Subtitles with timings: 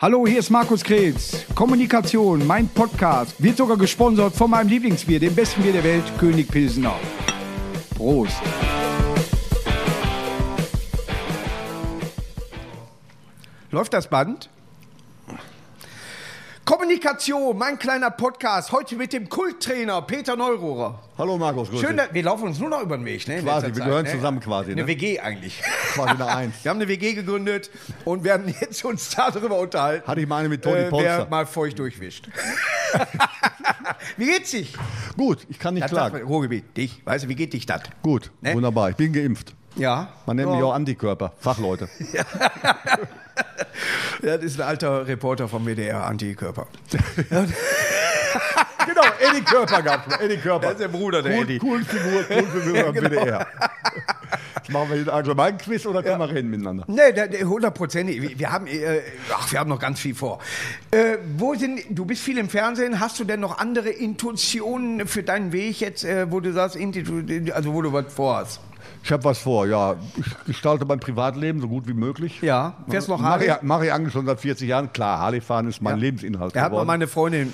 [0.00, 1.44] Hallo, hier ist Markus Kretz.
[1.56, 6.46] Kommunikation, mein Podcast, wird sogar gesponsert von meinem Lieblingsbier, dem besten Bier der Welt, König
[6.46, 6.94] Pilsener.
[7.96, 8.40] Prost.
[13.72, 14.48] Läuft das Band?
[16.88, 20.98] Kommunikation, mein kleiner Podcast, heute mit dem Kulttrainer Peter Neururer.
[21.18, 22.06] Hallo Markus, grüß Schön, dich.
[22.06, 23.40] dass, wir laufen uns nur noch über den Weg, ne?
[23.40, 24.10] in Quasi, letzter wir gehören ne?
[24.12, 24.86] zusammen quasi, Eine ne?
[24.86, 25.60] WG eigentlich.
[25.92, 26.54] Quasi eine Eins.
[26.64, 27.70] Wir haben eine WG gegründet
[28.06, 30.06] und werden jetzt uns darüber unterhalten.
[30.08, 31.18] Hatte ich mal eine mit Toni äh, Polster.
[31.18, 32.30] Wer mal feucht durchwischt.
[34.16, 34.72] wie geht's dich?
[35.14, 36.26] Gut, ich kann nicht Das man, klagen.
[36.26, 37.02] Ruhrgebiet, dich.
[37.04, 37.82] Weißt du, wie geht dich das?
[38.02, 38.54] Gut, Ne?
[38.54, 38.88] wunderbar.
[38.88, 39.54] Ich bin geimpft.
[39.76, 40.08] Ja.
[40.26, 40.54] Man nennt ja.
[40.56, 41.88] mich auch Antikörper, Fachleute.
[44.22, 46.66] Ja, Das ist ein alter Reporter vom WDR, Antikörper.
[47.30, 50.20] genau, Eddie Körper gab's mal.
[50.20, 50.62] Eddie Körper.
[50.66, 51.60] Das ist der Bruder, der cool, Eddie.
[51.62, 53.10] Cool Figur, cool Figur am genau.
[53.10, 53.46] WDR.
[54.56, 56.84] Jetzt machen wir den allgemeinen Quiz oder können wir reden miteinander?
[56.88, 58.38] Nee, der- der hundertprozentig.
[58.38, 60.40] Wir- haben, äh, ach, wir haben noch ganz viel vor.
[60.90, 62.98] Äh, wo sind, du bist viel im Fernsehen.
[62.98, 66.76] Hast du denn noch andere Intuitionen für deinen Weg jetzt, äh, wo du sagst,
[67.54, 68.60] also wo du was vorhast?
[69.08, 69.96] Ich habe was vor, ja.
[70.18, 72.42] Ich gestalte mein Privatleben so gut wie möglich.
[72.42, 72.74] Ja.
[72.90, 73.46] Fährst noch Mache Harley?
[73.48, 74.92] ich, mach ich eigentlich schon seit 40 Jahren.
[74.92, 76.00] Klar, Harley fahren ist mein Ja.
[76.02, 77.50] Lebensinhalt Er hat mal meine Freundin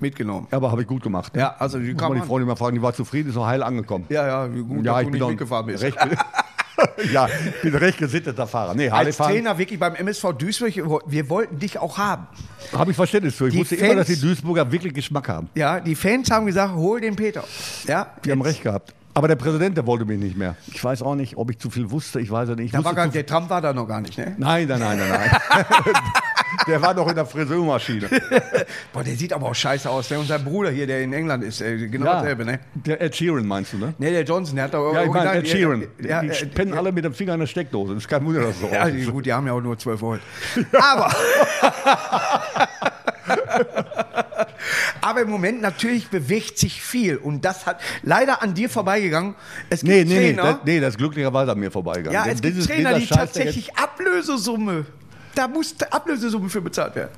[0.00, 0.46] mitgenommen.
[0.50, 1.36] Aber habe ich gut gemacht.
[1.36, 2.26] Ja, also die Muss kann man die.
[2.26, 4.06] Freundin mal fragen, die war zufrieden, ist noch heil angekommen.
[4.08, 5.82] Ja, ja, wie gut, Ja, dass ich du bin nicht mitgefahren bist.
[5.82, 5.98] recht,
[7.12, 8.74] ja, ich bin recht gesitteter Fahrer.
[8.74, 12.26] Nee, Harley Als fahren Trainer wirklich beim MSV Duisburg, wir wollten dich auch haben.
[12.72, 13.48] habe ich Verständnis für.
[13.48, 15.50] Ich Die wusste immer, dass die Fans- Duisburger wirklich Geschmack haben.
[15.54, 17.44] Ja, die Fans haben gesagt, hol den Peter.
[17.86, 18.94] Ja, Die haben recht gehabt.
[19.18, 20.54] Aber der Präsident, der wollte mich nicht mehr.
[20.68, 22.20] Ich weiß auch nicht, ob ich zu viel wusste.
[22.20, 22.66] Ich weiß es nicht.
[22.66, 24.36] Ich Da war gar, der Trump war da noch gar nicht, ne?
[24.38, 25.94] Nein, nein, nein, nein, nein.
[26.68, 28.08] der war noch in der Friseurmaschine.
[28.92, 30.08] Boah, der sieht aber auch scheiße aus.
[30.10, 30.20] Ne?
[30.20, 32.60] Und sein Bruder hier, der in England ist, äh, genau dasselbe, ne?
[32.74, 33.92] Der Ed Sheeran meinst du, ne?
[33.98, 35.88] Ne, der Johnson, der hat doch Ja, ich meine Ed Sheeran.
[36.00, 37.94] Ja, die äh, pennen alle mit dem Finger in der Steckdose.
[37.94, 40.20] Das ist kein Wunder, dass so ja, gut, die haben ja auch nur 12 Volt.
[40.80, 41.10] Aber,
[45.08, 47.16] aber im Moment natürlich bewegt sich viel.
[47.16, 49.34] Und das hat leider an dir vorbeigegangen.
[49.70, 52.14] Es gibt Nee, nee, nee, Trainer, das, nee, das ist glücklicherweise an mir vorbeigegangen.
[52.14, 54.86] ja, Denn es gibt dieses- Trainer, die Scheiß, tatsächlich Ablösesumme,
[55.34, 57.10] da muss Ablösesumme für bezahlt werden.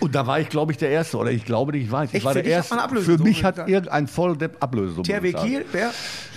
[0.00, 1.16] Und da war ich, glaube ich, der Erste.
[1.16, 2.10] Oder ich glaube nicht, ich weiß.
[2.10, 2.16] Echt?
[2.18, 2.76] Ich war der Erste.
[3.02, 5.46] Für mich hat irgendein Volldepp Ablösesumme THW bezahlt.
[5.46, 5.90] Kiel, wer?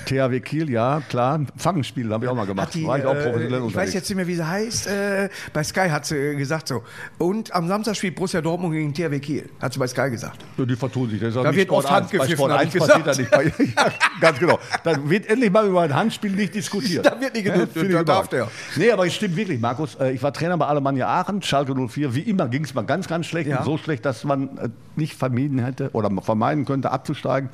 [0.06, 1.42] THW Kiel, ja, klar.
[1.58, 2.74] Fangenspiel habe ich auch mal gemacht.
[2.74, 4.88] Die, war ich auch äh, ich weiß jetzt nicht mehr, wie sie heißt.
[4.88, 6.84] Äh, bei Sky hat sie äh, gesagt so.
[7.18, 9.50] Und am Samstag spielt Borussia Dortmund gegen THW Kiel.
[9.60, 10.44] Hat sie bei Sky gesagt.
[10.58, 11.20] Ja, die vertun sich.
[11.20, 12.02] Das ist Da wird Sport oft 1.
[12.02, 13.18] Hand Bei gepfiffen, Sport hab 1 ich passiert gesagt.
[13.20, 13.32] nicht.
[13.32, 14.60] Bei, ja, ganz genau.
[14.84, 17.06] Dann wird endlich mal über ein Handspiel nicht diskutiert.
[17.12, 18.52] Da wird nicht Finde ich da darf überragend.
[18.76, 19.96] Nee, aber es stimmt wirklich, Markus.
[19.96, 22.14] Äh, Ich war Trainer bei Alemannia Aachen, Schalke 04.
[22.16, 23.50] Wie immer ging es mal ganz, ganz schlecht.
[23.50, 23.64] Ja.
[23.64, 27.50] So schlecht, dass man äh, nicht vermieden hätte oder vermeiden könnte, abzusteigen.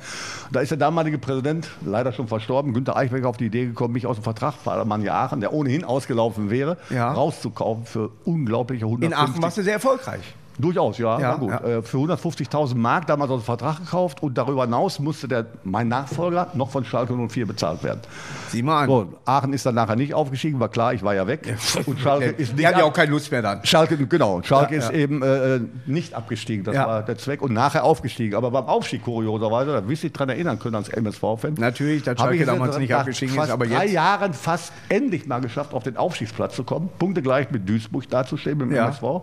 [0.52, 4.06] Da ist der damalige Präsident, leider schon verstorben, Günter Eichberger, auf die Idee gekommen, mich
[4.06, 7.12] aus dem Vertrag Alemannia Aachen, der ohnehin ausgelaufen wäre, Ja.
[7.12, 10.22] rauszukaufen für unglaubliche 150 In Aachen warst du sehr erfolgreich.
[10.58, 11.50] Durchaus, ja, Ja, gut.
[11.50, 11.60] ja.
[11.60, 16.48] Äh, Für 150.000 Mark damals dem Vertrag gekauft und darüber hinaus musste der, mein Nachfolger
[16.54, 18.00] noch von Schalke 04 bezahlt werden.
[18.48, 18.88] Sieh mal an.
[18.88, 21.56] So, Aachen ist dann nachher nicht aufgestiegen, war klar, ich war ja weg.
[21.86, 23.64] Und Schalke ist die nicht haben ja ab- auch keine Lust mehr dann.
[23.64, 24.98] Schalke, genau, Schalke Ja, ist ja.
[24.98, 26.86] eben äh, nicht abgestiegen, das Ja.
[26.88, 28.34] war der Zweck und nachher aufgestiegen.
[28.34, 31.54] Aber beim Aufstieg kurioserweise, da wirst du dich dran erinnern können als MSV-Fan.
[31.58, 35.72] Natürlich, dass Schalke damals nicht abgestiegen ist, aber drei jetzt- Jahren fast endlich mal geschafft,
[35.72, 36.88] auf den Aufstiegsplatz zu kommen.
[36.98, 38.86] Punkte gleich mit Duisburg dazustehen, mit dem Ja.
[38.86, 39.22] MSV.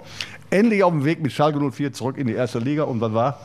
[0.56, 3.42] Endlich auf dem Weg mit Schalke 04 zurück in die erste Liga und was war?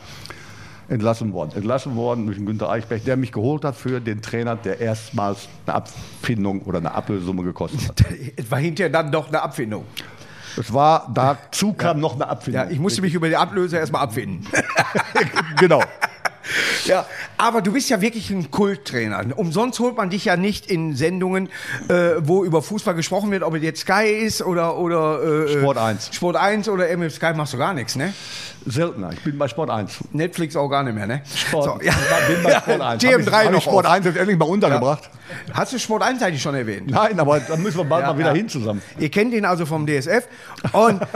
[0.88, 1.50] Entlassen worden.
[1.56, 5.48] Entlassen worden durch den Günter Eichberg, der mich geholt hat für den Trainer, der erstmals
[5.66, 8.04] eine Abfindung oder eine Ablösesumme gekostet hat.
[8.36, 9.86] Es war hinterher dann doch eine Abfindung.
[10.56, 12.62] Es war, dazu kam noch eine Abfindung.
[12.62, 14.46] Ja, ich musste mich über die Ablöse erstmal abfinden.
[15.58, 15.82] genau.
[16.84, 17.06] Ja,
[17.36, 19.24] aber du bist ja wirklich ein Kulttrainer.
[19.36, 21.48] Umsonst holt man dich ja nicht in Sendungen,
[21.88, 25.78] äh, wo über Fußball gesprochen wird, ob es jetzt Sky ist oder, oder äh, Sport
[25.78, 26.10] 1.
[26.12, 28.12] Sport 1 oder MF Sky machst du gar nichts, ne?
[28.66, 29.10] Seltener.
[29.12, 30.04] Ich bin bei Sport 1.
[30.12, 31.22] Netflix auch gar nicht mehr, ne?
[31.34, 31.92] Sport, So, ja.
[32.28, 33.02] Bin bei Sport 1.
[33.04, 33.92] GM3 hab ich, noch Sport auf.
[33.92, 35.08] 1 jetzt endlich mal untergebracht?
[35.54, 36.90] Hast du Sport 1 eigentlich schon erwähnt?
[36.90, 38.34] Nein, aber da müssen wir bald Ja, mal wieder ja.
[38.34, 38.82] hin zusammen.
[38.98, 40.26] Ihr kennt ihn also vom DSF
[40.72, 41.00] und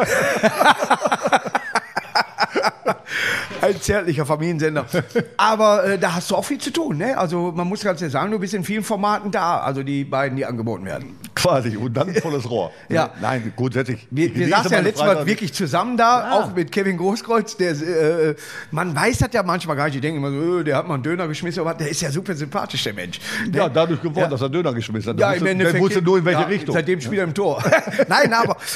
[3.61, 4.87] ein zärtlicher Familiensender.
[5.37, 7.17] Aber äh, da hast du auch viel zu tun, ne?
[7.17, 10.37] Also man muss ganz ehrlich sagen, du bist in vielen Formaten da, also die beiden,
[10.37, 11.19] die angeboten werden.
[11.45, 11.77] Quasi.
[11.77, 12.71] Und dann volles Rohr.
[12.89, 13.11] Ja.
[13.21, 14.07] Nein, grundsätzlich.
[14.11, 16.33] Wir, ich wir saßen ja letztes Mal wirklich zusammen da, Ja.
[16.41, 17.57] auch mit Kevin Großkreuz.
[17.57, 18.35] Der, äh,
[18.71, 19.97] man weiß das ja manchmal gar nicht.
[19.97, 22.11] Die denken immer so, äh, der hat mal einen Döner geschmissen, aber der ist ja
[22.11, 23.21] super sympathisch, der Mensch.
[23.51, 23.59] Ne?
[23.59, 24.29] Ja, dadurch geworden, Ja.
[24.29, 25.21] dass er Döner geschmissen hat.
[25.21, 25.75] Ja, Der im wusste, Endeffekt.
[25.75, 26.75] der wusste nur in welche ja, Richtung.
[26.75, 27.63] Seitdem spielt er im Tor.
[28.09, 28.57] Nein, aber.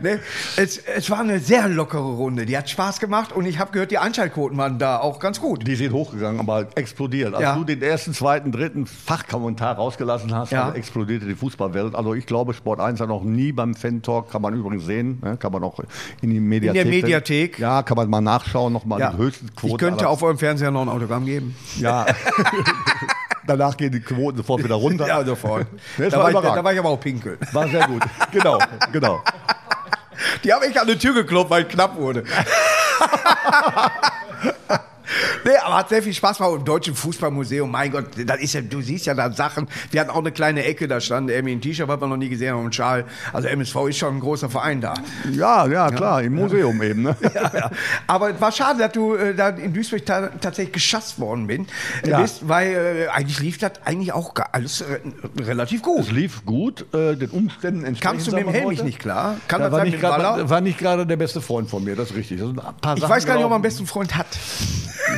[0.00, 0.20] ne?
[0.56, 2.46] es, es war eine sehr lockere Runde.
[2.46, 5.66] Die hat Spaß gemacht und ich habe gehört, die Einschaltquoten waren da auch ganz gut.
[5.66, 7.34] Die sind hochgegangen, aber explodiert.
[7.34, 7.54] Als Ja.
[7.54, 10.64] du den ersten, zweiten, dritten Fachkommentar rausgelassen hast, Ja.
[10.66, 11.94] also explodierte die Fußballwelt.
[11.94, 15.36] Also ich glaube, Sport 1 hat noch nie beim Fan-Talk, kann man übrigens sehen, ne?
[15.36, 15.78] kann man auch
[16.20, 16.86] in die Mediathek.
[16.86, 17.58] Mediathek.
[17.58, 19.10] Ja, kann man mal nachschauen, nochmal Ja.
[19.12, 19.74] die höchsten Quoten.
[19.74, 21.54] Ich könnte aller- auf eurem Fernseher noch ein Autogramm geben.
[21.78, 22.06] Ja.
[23.46, 25.06] Danach gehen die Quoten sofort wieder runter.
[25.08, 25.66] Ja, sofort.
[25.96, 27.38] Das da, war ich, da war ich aber auch pinkeln.
[27.52, 28.02] War sehr gut.
[28.30, 28.58] Genau,
[28.92, 29.22] genau.
[30.44, 32.24] Die haben echt an die Tür geklopft, weil es knapp wurde.
[35.44, 37.70] Nee, aber hat sehr viel Spaß gemacht im Deutschen Fußballmuseum.
[37.70, 39.68] Mein Gott, das ist ja, du siehst ja da Sachen.
[39.90, 42.28] Wir hatten auch eine kleine Ecke, da stand irgendwie ein T-Shirt, was wir noch nie
[42.28, 43.04] gesehen haben, und ein Schal.
[43.32, 44.94] Also MSV ist schon ein großer Verein da.
[45.32, 47.02] Ja, ja, klar, im Museum eben.
[47.02, 47.16] Ne?
[47.34, 47.70] Ja, ja.
[48.06, 51.66] Aber es war schade, dass du äh, da in Duisburg ta tatsächlich geschasst worden bin,
[52.04, 52.20] äh, Ja.
[52.22, 54.98] bist, weil äh, eigentlich lief das eigentlich auch alles äh,
[55.40, 56.00] relativ gut.
[56.00, 58.00] Es lief gut, äh, den Umständen entsprechend.
[58.00, 58.84] Kamst du mit dem heute.
[58.84, 59.36] nicht klar?
[59.46, 61.96] Kann Da das war sein nicht, grad, war nicht gerade der beste Freund von mir,
[61.96, 62.40] das ist richtig.
[62.40, 64.26] Das Ich weiß gar nicht, ob er einen besten Freund hat.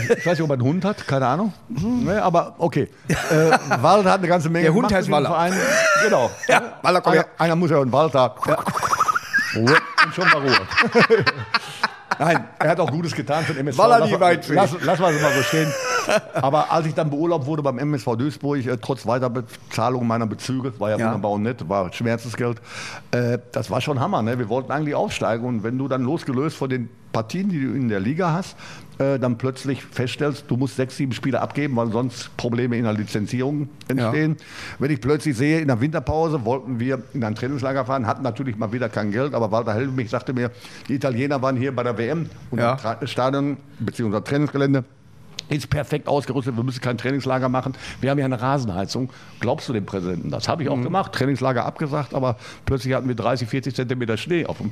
[0.05, 1.53] Ich weiß nicht, ob er einen Hund hat, keine Ahnung.
[1.69, 2.89] Ne, aber okay.
[3.09, 3.15] Äh,
[3.83, 5.29] Walter hat eine ganze Menge Der Hund heißt Waller.
[5.31, 5.53] Verein.
[6.05, 6.31] Genau.
[6.49, 7.31] Ja, Waller, komm einer, her.
[7.39, 8.35] einer muss ja einen Walter.
[9.57, 10.57] Ruhe und schon mal Ruhe.
[12.19, 13.79] Nein, er hat auch Gutes getan für den MSV.
[13.79, 14.57] Waller Lass- die Weitweg.
[14.57, 15.73] Lass, lass mal so mal so stehen.
[16.35, 20.91] Aber als ich dann beurlaubt wurde beim MSV Duisburg, äh, trotz Weiterbezahlung meiner Bezüge, war
[20.91, 21.07] ja, Ja.
[21.07, 22.61] wunderbar und nett, war Schmerzensgeld,
[23.13, 24.21] äh, das war schon Hammer.
[24.23, 24.39] Ne?
[24.39, 27.89] Wir wollten eigentlich aufsteigen und wenn du dann losgelöst von den Partien, die du in
[27.89, 28.57] der Liga hast,
[28.99, 32.93] äh, dann plötzlich feststellst, du musst sechs, sieben Spiele abgeben, weil sonst Probleme in der
[32.93, 34.37] Lizenzierung entstehen.
[34.79, 38.57] Wenn ich plötzlich sehe, in der Winterpause wollten wir in ein Trainingslager fahren, hatten natürlich
[38.57, 40.51] mal wieder kein Geld, aber Walter Helmich sagte mir,
[40.89, 42.77] die Italiener waren hier bei der WM und Ja.
[43.01, 44.21] das Stadion bzw.
[44.21, 44.85] Trainingsgelände
[45.49, 47.75] ist perfekt ausgerüstet, wir müssen kein Trainingslager machen.
[48.01, 49.11] Wir haben ja eine Rasenheizung.
[49.41, 50.31] Glaubst du dem Präsidenten?
[50.31, 50.85] Das habe ich auch Mhm.
[50.85, 51.13] gemacht.
[51.13, 52.37] Trainingslager abgesagt, aber
[52.67, 54.71] plötzlich hatten wir 30, 40 Zentimeter Schnee auf dem,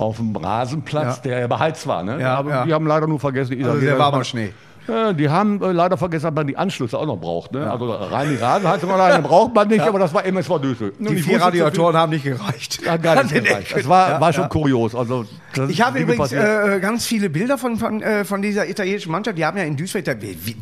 [0.00, 1.22] auf dem Rasenplatz, Ja.
[1.30, 2.02] der ja beheizt war.
[2.02, 2.20] Ne?
[2.20, 2.64] Ja, aber ja.
[2.64, 4.52] die haben leider nur vergessen, die Also Italiener- sehr warmer Schnee.
[4.90, 7.52] Ja, die haben äh, leider vergessen, dass man die Anschlüsse auch noch braucht.
[7.52, 7.70] Ne?
[7.70, 10.94] Also rein die Rasenheizung alleine braucht man nicht, aber das war MSV Duisburg.
[10.98, 12.80] Die vier Radiatoren haben nicht gereicht.
[12.86, 13.74] Hat gar nicht gereicht.
[13.76, 14.48] Es war, Ja, war schon ja.
[14.48, 14.94] kurios.
[14.94, 15.24] Also,
[15.68, 16.72] Ich habe übrigens passieren.
[16.72, 19.38] äh, ganz viele Bilder von, von, äh, von dieser italienischen Mannschaft.
[19.38, 20.04] Die haben ja in Duisburg,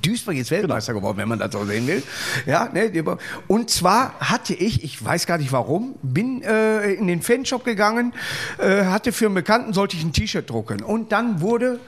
[0.02, 2.02] Duisburg ist Weltmeister geworden, wenn man das so sehen will.
[2.46, 3.02] Ja, ne, die-
[3.46, 8.12] und zwar hatte ich, ich weiß gar nicht warum, bin äh, in den Fanshop gegangen,
[8.58, 10.82] äh, hatte für einen Bekannten, sollte ich ein T-Shirt drucken.
[10.82, 11.78] Und dann wurde,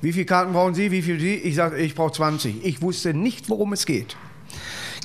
[0.00, 1.34] wie viele Karten brauchen Sie, wie viel Sie?
[1.34, 2.64] Ich sage, ich brauche 20.
[2.64, 4.16] Ich wusste nicht, worum es geht.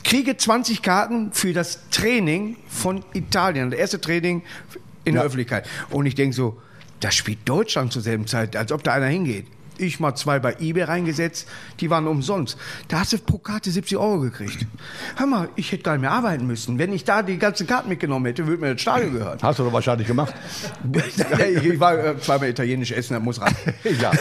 [0.03, 4.43] Kriege 20 Karten für das Training von Italien, das erste Training
[5.05, 5.67] in der Öffentlichkeit.
[5.89, 6.61] Und ich denke so,
[6.99, 9.47] da spielt Deutschland zur selben Zeit, als ob da einer hingeht.
[9.77, 11.47] Ich mal zwei bei eBay reingesetzt,
[11.79, 12.57] die waren umsonst.
[12.87, 14.65] Da hast du pro Karte 70 Euro gekriegt.
[15.17, 16.79] Hör mal, ich hätte gar nicht mehr arbeiten müssen.
[16.79, 19.39] Wenn ich da die ganzen Karten mitgenommen hätte, würde mir das Stadion gehören.
[19.41, 20.33] Hast du doch wahrscheinlich gemacht.
[21.63, 23.55] ich war äh, zweimal italienisch essen, das muss rein.
[23.83, 24.11] ja.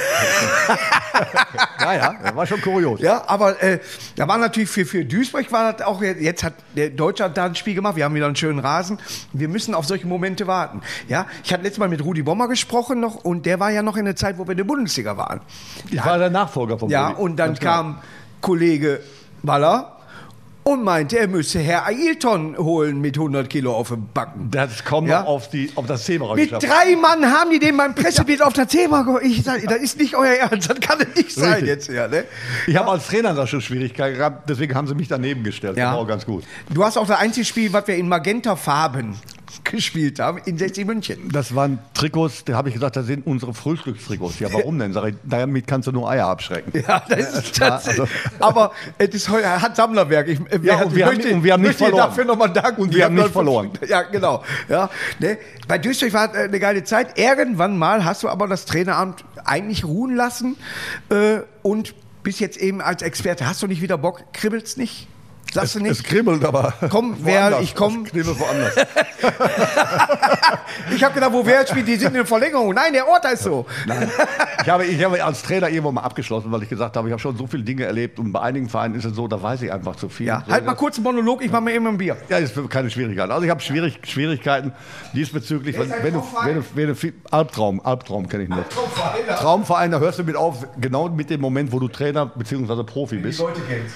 [1.80, 3.00] ja, ja, das war schon kurios.
[3.00, 3.78] Ja, aber äh,
[4.16, 7.54] da war natürlich für, für Duisburg war das auch, jetzt hat der Deutschland da ein
[7.54, 8.98] Spiel gemacht, wir haben wieder einen schönen Rasen.
[9.32, 10.80] Wir müssen auf solche Momente warten.
[11.08, 13.96] Ja, ich hatte letztes Mal mit Rudi Bommer gesprochen noch und der war ja noch
[13.96, 15.40] in der Zeit, wo wir in der Bundesliga waren.
[15.90, 17.20] Ich war der Nachfolger von Ja, Rudi.
[17.22, 17.72] und dann Ganz genau.
[17.72, 17.98] kam
[18.40, 19.00] Kollege
[19.42, 19.96] Waller
[20.64, 24.48] und meinte, er müsse Herr Ailton holen mit 100 Kilo auf dem Backen.
[24.52, 25.24] Das kommt Ja?
[25.24, 26.62] auf, die, auf das Thema Mit geschafft.
[26.68, 29.24] drei Mann haben die den beim Pressebild auf der Thema geholt.
[29.24, 31.68] Ich sag, das ist nicht euer Ernst, das kann es nicht sein Richtig.
[31.68, 31.88] jetzt.
[31.88, 32.24] Ja, ne?
[32.68, 35.76] Ich habe als Trainer da schon Schwierigkeiten gehabt, deswegen haben sie mich daneben gestellt.
[35.76, 35.86] Ja.
[35.86, 36.44] Das war auch ganz gut.
[36.70, 39.16] Du hast auch das einzige Spiel, was wir in Magenta-Farben
[39.64, 41.28] gespielt haben, in 60 München.
[41.32, 44.38] Das waren Trikots, da habe ich gesagt, das sind unsere Frühstückstrikots.
[44.40, 44.92] Ja, warum denn?
[44.92, 46.72] Sag ich, damit kannst du nur Eier abschrecken.
[46.86, 48.08] Ja, das ist war- das, also-
[48.40, 50.28] aber es ist heute, er hat Sammlerwerk.
[50.28, 52.08] Ich, äh, Ja, und wir haben- und wir haben nicht möchte verloren.
[52.08, 52.82] dafür nochmal danken.
[52.82, 53.70] Und wir haben nicht dann- verloren.
[53.88, 54.42] Ja, genau.
[54.68, 55.38] Ja, ne?
[55.68, 57.18] Bei Duisburg war es äh, eine geile Zeit.
[57.18, 60.56] Irgendwann mal hast du aber das Traineramt eigentlich ruhen lassen
[61.10, 63.46] äh, und bis jetzt eben als Experte.
[63.48, 64.22] Hast du nicht wieder Bock?
[64.32, 65.08] Kribbelt's nicht?
[65.52, 66.04] Sagst du Es nicht?
[66.04, 66.72] kribbelt, aber.
[66.88, 68.74] Komm, wer- ich komm- Es kribbelt woanders.
[70.94, 72.74] Ich habe gedacht, wo wer spielt, die sind in Verlängerung.
[72.74, 73.66] Nein, der Ort ist so.
[74.62, 77.20] Ich habe, ich habe als Trainer irgendwann mal abgeschlossen, weil ich gesagt habe, ich habe
[77.20, 79.72] schon so viele Dinge erlebt und bei einigen Vereinen ist es so, da weiß ich
[79.72, 80.26] einfach zu viel.
[80.26, 82.16] Ja, So, halt mal kurz einen Monolog, ich mache mir eben ein Bier.
[82.28, 83.30] Ja, ist keine Schwierigkeit.
[83.30, 84.72] Also ich habe schwierig, Schwierigkeiten
[85.12, 85.78] diesbezüglich.
[85.78, 88.64] Wenn, wenn, du, wenn, du, wenn du Albtraum, Albtraum kenne ich nicht.
[89.38, 92.82] Traumverein, da hörst du mit auf, genau mit dem Moment, wo du Trainer bzw.
[92.84, 93.40] Profi bist.
[93.40, 93.94] Leute kennst.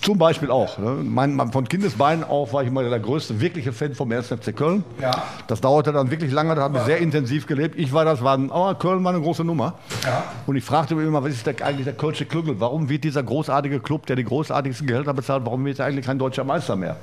[0.00, 0.78] Zum Beispiel auch.
[0.78, 0.96] Ne?
[1.02, 4.28] Mein, von Kindesbeinen auf war ich immer der größte wirkliche Fan vom 1.
[4.28, 4.84] FC Köln.
[5.00, 5.22] Ja.
[5.46, 7.78] Das dauerte dann wirklich lange, da haben wir sehr intensiv gelebt.
[7.78, 9.74] Ich war das, war, oh, Köln war eine große Nummer.
[10.04, 10.24] Ja.
[10.46, 12.60] Und ich fragte mich immer, was ist der, eigentlich der Kölsche Klüngel?
[12.60, 16.18] Warum wird dieser großartige Club, der die großartigsten Gehälter bezahlt, warum wird er eigentlich kein
[16.18, 16.96] deutscher Meister mehr?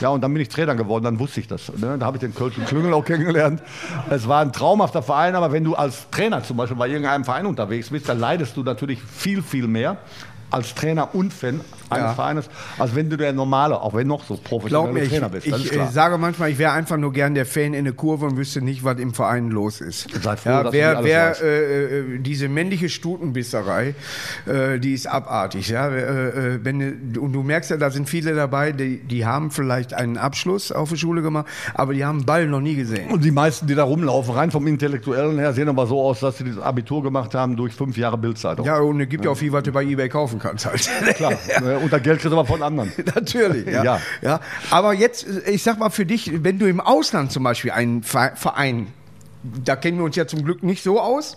[0.00, 1.72] Ja, und dann bin ich Trainer geworden, dann wusste ich das.
[1.76, 1.96] Ne?
[1.98, 3.62] Da habe ich den Kölschen Klüngel auch kennengelernt.
[4.10, 7.46] Es war ein traumhafter Verein, aber wenn du als Trainer zum Beispiel bei irgendeinem Verein
[7.46, 9.98] unterwegs bist, dann leidest du natürlich viel, viel mehr
[10.54, 11.60] als Trainer und Fan
[11.94, 12.14] eines Ja.
[12.14, 12.48] Vereines,
[12.78, 15.46] als wenn du der normale, auch wenn noch so Glaub professionelle mir, ich, Trainer bist.
[15.46, 18.36] Ich äh, sage manchmal, ich wäre einfach nur gern der Fan in der Kurve und
[18.36, 20.08] wüsste nicht, was im Verein los ist.
[20.22, 23.94] Sei froh, ja, wer, wer äh, äh, diese männliche Stutenbisserei,
[24.46, 25.68] äh, die ist abartig.
[25.68, 25.88] Ja?
[25.88, 29.94] Äh, äh, wenn, und du merkst ja, da sind viele dabei, die, die haben vielleicht
[29.94, 33.10] einen Abschluss auf der Schule gemacht, aber die haben einen Ball noch nie gesehen.
[33.10, 36.38] Und die meisten, die da rumlaufen, rein vom Intellektuellen her, sehen aber so aus, dass
[36.38, 38.66] sie das Abitur gemacht haben durch fünf Jahre Bildzeitung.
[38.66, 40.66] Ja, und es gibt ja auch viel, was du bei Ebay kaufen kannst.
[40.66, 40.88] Halt.
[41.16, 41.32] Klar.
[41.84, 42.92] Und das Geld kriegst du aber von anderen.
[43.14, 43.84] Natürlich, ja.
[43.84, 44.00] Ja.
[44.22, 44.40] ja.
[44.70, 48.32] Aber jetzt, ich sag mal für dich, wenn du im Ausland zum Beispiel einen Ve-
[48.34, 48.88] Verein,
[49.64, 51.36] da kennen wir uns ja zum Glück nicht so aus.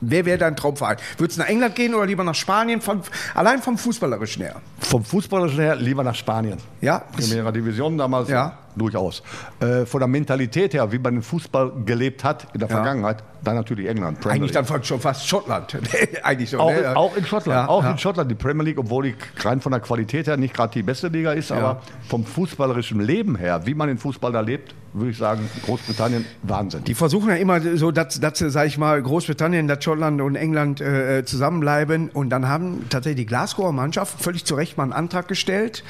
[0.00, 0.96] Wer wäre dein Traumverein?
[1.18, 2.80] Würdest du nach England gehen oder lieber nach Spanien?
[2.80, 3.02] Von,
[3.34, 4.60] allein vom Fußballerischen her.
[4.82, 6.58] Vom Fußballerischen her lieber nach Spanien.
[6.80, 7.02] Ja?
[7.16, 8.58] Primera Division damals Ja.
[8.76, 9.22] durchaus.
[9.60, 12.76] Äh, von der Mentalität her, wie man den Fußball gelebt hat in der Ja.
[12.76, 14.20] Vergangenheit, dann natürlich England.
[14.20, 14.66] Premier Eigentlich League.
[14.68, 15.76] dann schon fast Schottland.
[16.22, 16.60] Eigentlich schon.
[16.60, 16.96] auch, ne?
[16.96, 17.90] auch in Schottland, Ja, auch ja.
[17.92, 20.82] in Schottland, die Premier League, obwohl die rein von der Qualität her nicht gerade die
[20.82, 25.10] beste Liga ist, aber vom fußballerischen Leben her, wie man den Fußball da lebt, würde
[25.10, 26.84] ich sagen, Großbritannien Wahnsinn.
[26.84, 30.80] Die versuchen ja immer so, dass, dass sag ich mal, Großbritannien, dass Schottland und England
[30.82, 32.10] äh, zusammenbleiben.
[32.10, 35.84] Und dann haben tatsächlich die Glasgower Mannschaft völlig zu Recht mal einen Antrag gestellt,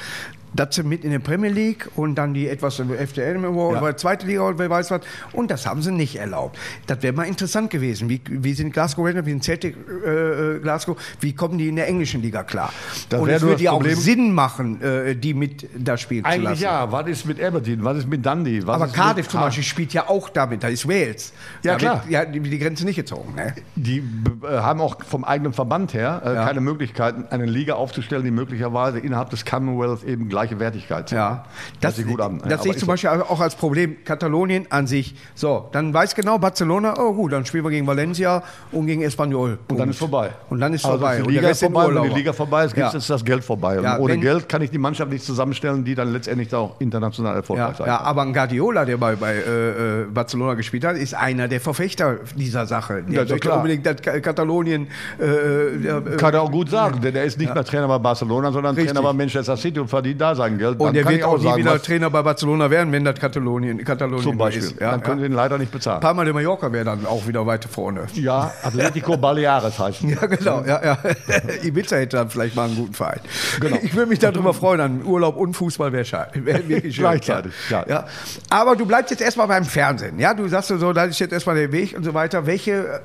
[0.53, 3.49] dass sie mit in der Premier League und dann die etwas FDL, Ja.
[3.49, 5.01] oder zweite Liga oder wer weiß was.
[5.31, 6.57] Und das haben sie nicht erlaubt.
[6.87, 8.09] Das wäre mal interessant gewesen.
[8.09, 11.87] Wie, wie sind Glasgow Rangers, wie sind Celtic äh, Glasgow, wie kommen die in der
[11.87, 12.71] englischen Liga klar?
[13.09, 16.43] Das und es würde ja auch Sinn machen, äh, die mit da spielen zu Eigentlich
[16.61, 16.63] lassen.
[16.63, 18.61] ja, was ist mit Aberdeen, was ist mit Dundee?
[18.65, 21.33] Was Aber Cardiff zum Beispiel spielt ja auch damit, da ist Wales.
[21.63, 22.03] Ja, da klar.
[22.09, 23.33] Ja, die, die Grenze nicht gezogen.
[23.35, 23.53] Ne?
[23.75, 26.45] Die äh, haben auch vom eigenen Verband her äh, Ja.
[26.45, 31.11] keine Möglichkeiten, eine Liga aufzustellen, die möglicherweise innerhalb des Commonwealth eben gleiche Wertigkeit.
[31.11, 31.45] Ja,
[31.81, 32.37] Das sieht gut an.
[32.37, 32.91] Ja, Das aber sehe ich zum so.
[32.91, 33.97] Beispiel auch als Problem.
[34.03, 35.15] Katalonien an sich.
[35.35, 39.57] So, dann weiß genau Barcelona, oh gut, dann spielen wir gegen Valencia und gegen Espanyol.
[39.69, 40.31] Und dann ist vorbei.
[40.49, 41.17] Und dann ist also vorbei.
[41.17, 41.87] Die Und Liga ist vorbei.
[41.93, 42.09] Wenn die.
[42.15, 42.89] Liga vorbei ist, Ja.
[42.89, 43.79] ist das Geld vorbei.
[43.81, 47.35] Ja, ohne Geld kann ich die Mannschaft nicht zusammenstellen, die dann letztendlich da auch international
[47.35, 48.05] erfolgreich Ja, sein ja, kann.
[48.05, 52.17] aber ein Guardiola, der bei, bei äh, äh, Barcelona gespielt hat, ist einer der Verfechter
[52.35, 53.03] dieser Sache.
[53.03, 53.57] Der Ja, möchte klar.
[53.57, 54.87] unbedingt dass Ka- Katalonien.
[55.19, 57.97] Äh, äh, äh, Kann er auch gut sagen, denn er ist nicht mehr Trainer bei
[57.97, 58.93] Barcelona, sondern Richtig.
[58.93, 60.79] Trainer bei Manchester City und verdient da sein Geld.
[60.79, 63.03] und Dann der kann wird ich auch nie sagen, wieder Trainer bei Barcelona werden, wenn
[63.03, 64.63] das Katalonien, Katalonien Zum Beispiel.
[64.63, 64.79] ist.
[64.79, 65.23] Ja, dann können ja.
[65.23, 66.01] wir ihn leider nicht bezahlen.
[66.01, 68.07] Palma de Mallorca wäre dann auch wieder weiter vorne.
[68.13, 70.63] Ja, Atletico Baleares heißt Ja, genau.
[70.65, 70.97] Ja, ja.
[71.63, 73.19] Ibiza hätte dann vielleicht mal einen guten Verein.
[73.59, 73.77] Genau.
[73.81, 77.03] Ich würde mich darüber freuen, an Urlaub und Fußball wäre wär wirklich schön.
[77.03, 77.85] Gleichzeitig, ja.
[77.87, 78.07] ja.
[78.49, 80.19] Aber du bleibst jetzt erstmal beim Fernsehen.
[80.19, 82.45] Ja, du sagst so, das ist jetzt erstmal der Weg und so weiter.
[82.45, 83.01] Welche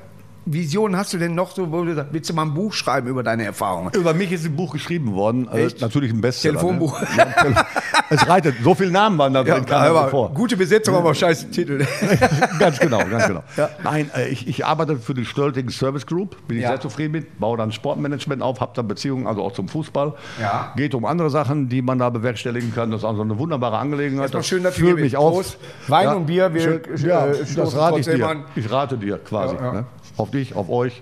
[0.51, 3.07] Visionen hast du denn noch so, wo du sagst, willst du mal ein Buch schreiben
[3.07, 3.91] über deine Erfahrungen?
[3.93, 5.47] Über mich ist ein Buch geschrieben worden.
[5.51, 5.79] Echt?
[5.81, 6.55] natürlich ein Bestseller.
[6.55, 6.99] Telefonbuch.
[7.01, 7.07] Ne?
[7.17, 7.65] Ja,
[8.09, 8.55] es reitet.
[8.63, 10.33] So viele Namen waren da drin, so vor.
[10.33, 11.85] gute Besetzung, aber scheiß Titel.
[12.59, 13.43] ganz genau, ganz genau.
[13.57, 13.69] Ja.
[13.83, 16.69] Nein, äh, ich, ich arbeite für die Stölting Service Group, bin ich Ja.
[16.69, 20.13] sehr zufrieden mit, baue dann Sportmanagement auf, habe dann Beziehungen, also auch zum Fußball.
[20.41, 20.73] Ja.
[20.75, 22.89] Geht um andere Sachen, die man da bewerkstelligen kann.
[22.91, 24.23] Das ist also eine wunderbare Angelegenheit.
[24.23, 25.57] Erstmal Das schön, dass fühlt mich auf.
[25.87, 28.27] Wein und Bier, wir, schön, äh, ja, das rate ich dir.
[28.27, 28.45] an.
[28.55, 29.55] Ich rate dir quasi.
[29.55, 29.73] Ja, ja.
[29.73, 29.85] Ne?
[30.17, 31.01] Auf dich, auf euch.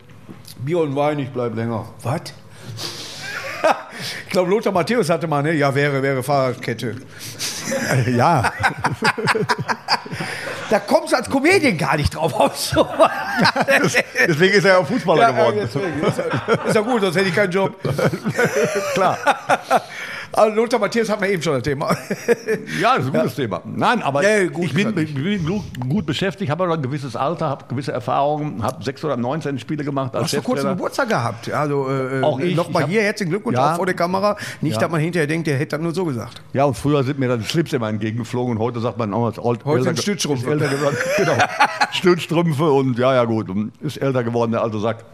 [0.59, 1.85] Bier und Wein, ich bleib länger.
[2.03, 2.21] Was?
[4.25, 5.53] ich glaube, Lothar Matthäus hatte mal, ne?
[5.53, 6.95] Ja, wäre, wäre Fahrradkette.
[8.15, 8.51] Ja,
[10.69, 12.75] Da kommst du als Comedian gar nicht drauf aus.
[14.27, 15.59] deswegen ist er ja Fußballer Ja, geworden.
[15.61, 16.03] deswegen.
[16.03, 17.73] ist, ja, ist ja gut, sonst hätte ich keinen Job.
[18.93, 19.17] Klar.
[20.33, 21.87] Also Lothar Matthäus hat man eben schon das Thema.
[22.81, 23.61] Ja, das ist ein gutes Thema.
[23.63, 27.15] Nein, aber Ja, gut ich bin, ich bin gut, gut beschäftigt, habe aber ein gewisses
[27.15, 30.61] Alter, habe gewisse Erfahrungen, habe sechs oder 19 Spiele gemacht als Hast du kurz.
[30.61, 31.49] Geburtstag gehabt?
[31.51, 32.55] Also, äh, Auch ich.
[32.55, 33.71] Nochmal Ich hab- hier, herzlichen Glückwunsch Ja.
[33.71, 34.35] auch vor der Kamera.
[34.59, 34.81] Nicht, Ja.
[34.81, 36.41] dass man hinterher denkt, der hätte das nur so gesagt.
[36.53, 39.29] Ja, und früher sind mir dann die Slips immer entgegengeflogen und heute sagt man, oh,
[39.29, 40.57] ist alt, Heute sind Stützstrümpfe.
[41.17, 41.33] genau.
[41.91, 43.47] Stützstrümpfe und ja, ja gut,
[43.81, 45.05] ist älter geworden, der alte Sack.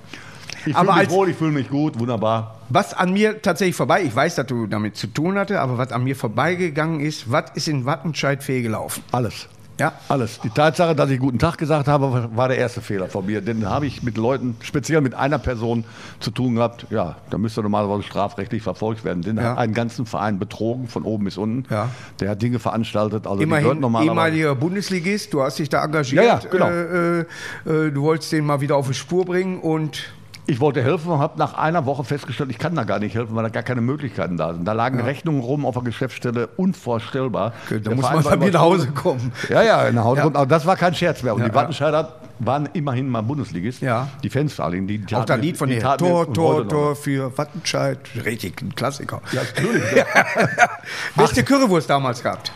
[0.65, 2.59] Ich fühle mich als- wohl, ich fühle mich gut, wunderbar.
[2.69, 5.91] Was an mir tatsächlich vorbei, ich weiß, dass du damit zu tun hatte, aber was
[5.91, 9.03] an mir vorbeigegangen ist, was ist in Wattenscheid fehlgelaufen?
[9.11, 9.47] Alles.
[9.79, 9.91] Ja?
[10.07, 10.39] Alles.
[10.39, 13.41] Die Tatsache, dass ich guten Tag gesagt habe, war der erste Fehler von mir.
[13.41, 15.83] Denn habe ich mit Leuten, speziell mit einer Person
[16.19, 19.23] zu tun gehabt, ja, da müsste normalerweise strafrechtlich verfolgt werden.
[19.23, 19.43] Den Ja.
[19.43, 21.65] hat einen ganzen Verein betrogen, von oben bis unten.
[21.73, 21.89] Ja.
[22.19, 26.23] Der hat Dinge veranstaltet, also die Immerhin ehemaliger Bundesligist, du hast dich da engagiert.
[26.23, 26.67] Ja, ja, genau.
[26.69, 27.25] äh, äh,
[27.87, 30.03] äh, du wolltest den mal wieder auf die Spur bringen und
[30.45, 33.33] Ich wollte helfen und habe nach einer Woche festgestellt, ich kann da gar nicht helfen,
[33.35, 34.65] weil da gar keine Möglichkeiten da sind.
[34.65, 37.53] Da lagen Rechnungen rum auf der Geschäftsstelle, unvorstellbar.
[37.69, 39.31] Da Der muss Verein man bei mir nach Hause kommen.
[39.49, 40.23] Ja, ja, nach Hause Ja.
[40.23, 40.35] kommen.
[40.35, 41.33] Aber das war kein Scherz mehr.
[41.33, 41.61] Und Ja, die ja.
[41.61, 43.81] Wattenscheider waren immerhin mal Bundesligist.
[43.81, 44.09] Ja.
[44.21, 44.85] Die Fans vor allem.
[44.85, 45.79] Die, die Auch das Lied von dir.
[45.97, 46.67] Tor, Tor, noch.
[46.67, 47.99] Tor für Wattenscheid.
[48.25, 49.21] Richtig, ein Klassiker.
[49.31, 49.83] Ja, natürlich.
[51.15, 52.51] Beste Currywurst damals gehabt.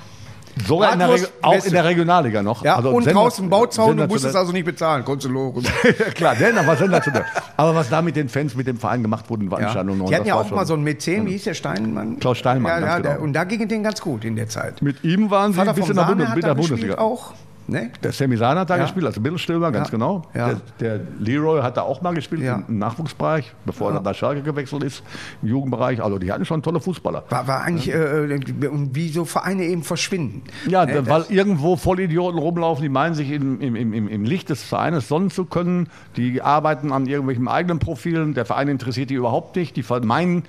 [0.66, 2.64] Sogar in der, Reg- auch in der Regionalliga noch.
[2.64, 4.42] Ja, Also und sender- draußen Bauzaun, du musstest sensationell.
[4.42, 5.04] also nicht bezahlen.
[5.06, 5.64] Konntest du lochen.
[5.84, 7.26] Ja, klar, der war sensationell.
[7.58, 9.58] Aber was da mit den Fans, mit dem Verein gemacht wurde in Ja.
[9.58, 12.20] Wattenscheid und Die hatten ja war auch mal so einen Mäzen, wie hieß der Steinmann?
[12.20, 13.10] Klaus Steinmann, Ja, ganz ja, genau.
[13.10, 14.82] der, und da ging es denen ganz gut in der Zeit.
[14.82, 16.56] Mit ihm waren sie Vater bis vom in der, Sahne Bundes hat in da der
[16.56, 17.02] gespielt Bundesliga.
[17.04, 17.34] auch.
[17.70, 17.92] Ne?
[18.02, 18.84] Der Sammy Sahn hat da Ja.
[18.84, 19.92] gespielt, als Mittelstürmer, ganz Ja.
[19.92, 20.22] genau.
[20.34, 20.48] Ja.
[20.80, 24.84] Der, der Leroy hat da auch mal gespielt im Nachwuchsbereich, bevor er nach Schalke gewechselt
[24.84, 25.04] ist,
[25.42, 26.02] im Jugendbereich.
[26.02, 27.26] Also die hatten schon tolle Fußballer.
[27.30, 30.44] War, war eigentlich, äh, äh, und wie so Vereine eben verschwinden.
[30.70, 34.50] Ja, Ne, weil das- irgendwo Vollidioten rumlaufen, die meinen, sich im, im, im, im Licht
[34.50, 35.90] des Vereines sonnen zu können.
[36.16, 38.34] Die arbeiten an irgendwelchen eigenen Profilen.
[38.34, 39.76] Der Verein interessiert die überhaupt nicht.
[39.76, 40.44] Die meinen,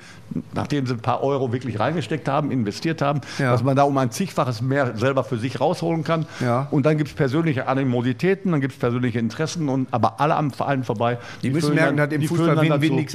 [0.54, 4.12] nachdem sie ein paar Euro wirklich reingesteckt haben, investiert haben, dass man da um ein
[4.12, 6.26] zigfaches mehr selber für sich rausholen kann.
[6.70, 10.50] Und dann gibt es persönliche Animositäten, dann gibt es persönliche Interessen, und, aber alle am
[10.50, 11.18] Verein vorbei.
[11.42, 13.06] Die müssen füllen merken, dass im die Fußball Win-Win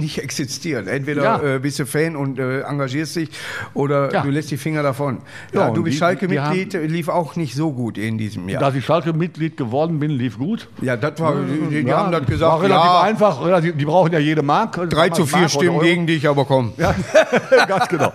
[0.00, 0.86] nicht existiert.
[0.88, 1.54] Entweder Ja.
[1.56, 3.30] äh, bist du Fan und äh, engagierst dich
[3.74, 4.22] oder Ja.
[4.22, 5.18] du lässt die Finger davon.
[5.52, 8.60] Ja, du bist die- Schalke-Mitglied, lief auch nicht so gut in diesem Jahr.
[8.60, 10.68] Dass ich Schalke-Mitglied geworden bin, lief gut.
[10.82, 11.34] ja, das war,
[11.70, 13.44] die, die haben das War gesagt, relativ ja, einfach.
[13.44, 14.78] Relativ, die brauchen ja jede Mark.
[14.90, 16.72] 3 zu 4 Mark Stimmen gegen dich, aber komm.
[16.76, 16.94] Ja,
[17.68, 18.12] ganz genau.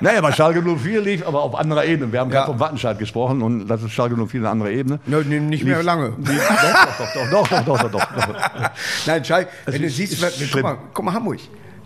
[0.00, 2.12] Naja, bei Schalke 04 lief aber auf anderer Ebene.
[2.12, 5.00] Wir haben gerade vom Wattenscheid gesprochen und das ist Schalke 04 eine andere andere Ebene.
[5.06, 6.12] Ja, nicht mehr lange.
[6.18, 8.10] doch, doch, doch, doch, doch, doch doch
[9.06, 11.40] Nein, Schalke, also wenn du siehst, guck mal, guck mal Hamburg.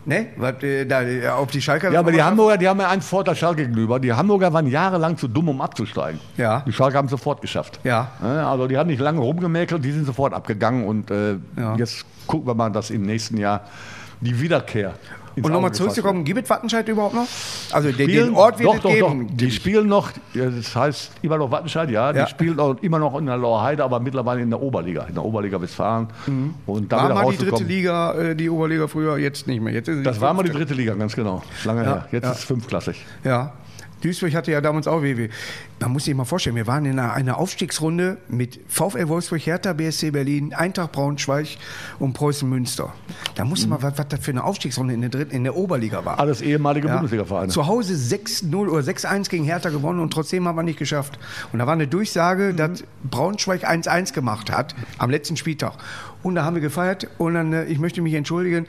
[0.06, 0.28] Ne?
[0.36, 1.90] Was, äh, da, äh, auf die Schalker.
[1.90, 3.98] Ja, aber die Hamburger, die haben ja einen Vorteil Schalke gegenüber.
[3.98, 6.20] Die Hamburger waren jahrelang zu dumm, um abzusteigen.
[6.36, 6.62] Ja.
[6.66, 7.80] Die Schalke haben es sofort geschafft.
[7.84, 8.12] Ja.
[8.20, 11.76] Also die haben nicht lange rumgemäkelt, die sind sofort abgegangen und äh, ja.
[11.76, 13.62] jetzt gucken wir mal, dass im nächsten Jahr
[14.20, 14.94] die Wiederkehr
[15.42, 17.26] und nochmal zurückzukommen, gibt es Wattenscheid überhaupt noch?
[17.72, 19.26] Also spielen, den Ort wird doch, es doch, geben.
[19.28, 19.36] Doch.
[19.36, 22.24] Die spielen noch, das heißt immer noch Wattenscheid, ja, Ja.
[22.24, 25.24] die spielen auch immer noch in der Lorheide, aber mittlerweile in der Oberliga, in der
[25.24, 26.08] Oberliga Westfalen.
[26.66, 27.08] Und da Mhm.
[27.08, 27.64] War mal die dritte.
[27.64, 29.72] Liga, äh, die Oberliga früher, jetzt nicht mehr.
[29.72, 31.42] Jetzt Das war mal die dritte Liga, ganz genau.
[31.64, 32.08] Lange Ja, her.
[32.12, 32.30] Jetzt ja.
[32.32, 33.04] ist es fünfklassig.
[33.24, 33.52] Ja.
[34.04, 35.28] Duisburg hatte ja damals auch WW.
[35.80, 39.72] Man muss sich mal vorstellen, wir waren in einer, einer Aufstiegsrunde mit VfL Wolfsburg, Hertha,
[39.72, 41.46] BSC Berlin, Eintracht Braunschweig
[41.98, 42.92] und Preußen Münster.
[43.34, 46.04] Da musste man, was, was das für eine Aufstiegsrunde in der, dritten, in der Oberliga
[46.04, 46.18] war.
[46.20, 46.94] Alles ehemalige Ja.
[46.96, 47.48] Bundesliga-Vereine.
[47.48, 51.18] Zu Hause 6-0 oder 6-1 gegen Hertha gewonnen und trotzdem haben wir nicht geschafft.
[51.52, 52.56] Und da war eine Durchsage, Mhm.
[52.56, 55.72] dass Braunschweig 1-1 gemacht hat am letzten Spieltag.
[56.22, 58.66] Und da haben wir gefeiert und dann, äh, ich möchte mich entschuldigen,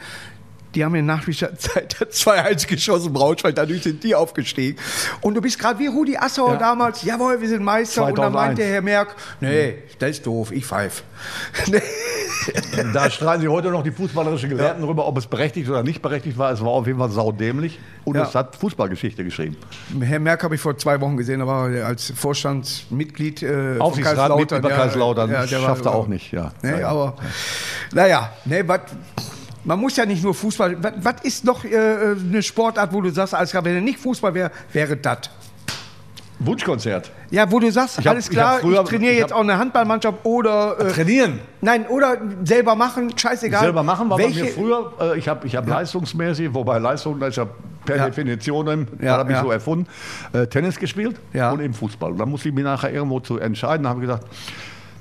[0.75, 4.77] die haben in Nachspielzeit 2-1 geschossen, Braunschweig, dadurch sind die aufgestiegen.
[5.21, 6.57] Und du bist gerade wie Rudi Assauer Ja.
[6.59, 8.01] damals, jawohl, wir sind Meister.
[8.05, 8.47] Und dann 2001.
[8.59, 11.03] meinte Herr Merck, nee, das ist doof, ich pfeif.
[11.67, 11.81] Nee.
[12.93, 16.37] Da streiten sich heute noch die fußballerischen Gelehrten darüber, ob es berechtigt oder nicht berechtigt
[16.37, 16.51] war.
[16.51, 18.23] Es war auf jeden Fall saudämlich und Ja.
[18.23, 19.57] es hat Fußballgeschichte geschrieben.
[20.01, 23.81] Herr Merck habe ich vor zwei Wochen gesehen, da war er als Vorstandsmitglied äh, von
[23.81, 24.59] Aufsichtsrat mit Kaiserslautern.
[24.59, 26.31] über Ja, Kaiserslautern ja, der schafft war- er auch nicht.
[26.33, 26.51] Ja.
[26.61, 26.87] Nee, Ja, ja.
[26.89, 27.15] aber
[27.93, 28.81] naja, nee, wat,
[29.65, 30.77] man muss ja nicht nur Fußball.
[31.01, 34.33] Was ist noch äh, eine Sportart, wo du sagst, alles klar, wenn er nicht Fußball
[34.33, 35.29] wäre, wäre das?
[36.39, 37.11] Wunschkonzert.
[37.31, 39.37] Ja, wo du sagst, Ich hab- alles ich klar, ich, früher- trainiere ich jetzt hab-
[39.39, 41.39] auch eine Handballmannschaft oder äh, Trainieren.
[41.61, 43.61] nein, oder selber machen, scheißegal.
[43.61, 44.91] Selber machen war Welche, bei mir früher.
[44.99, 47.47] Äh, ich habe ich hab leistungsmäßig, wobei Leistung, ist ja
[47.85, 48.05] per Ja.
[48.07, 49.43] Definition, Ja, habe ich ja.
[49.43, 49.87] so erfunden,
[50.33, 51.51] äh, Tennis gespielt Ja.
[51.51, 52.11] und eben Fußball.
[52.11, 53.87] Und da musste ich mich nachher irgendwo zu entscheiden.
[53.87, 54.27] Habe ich gesagt,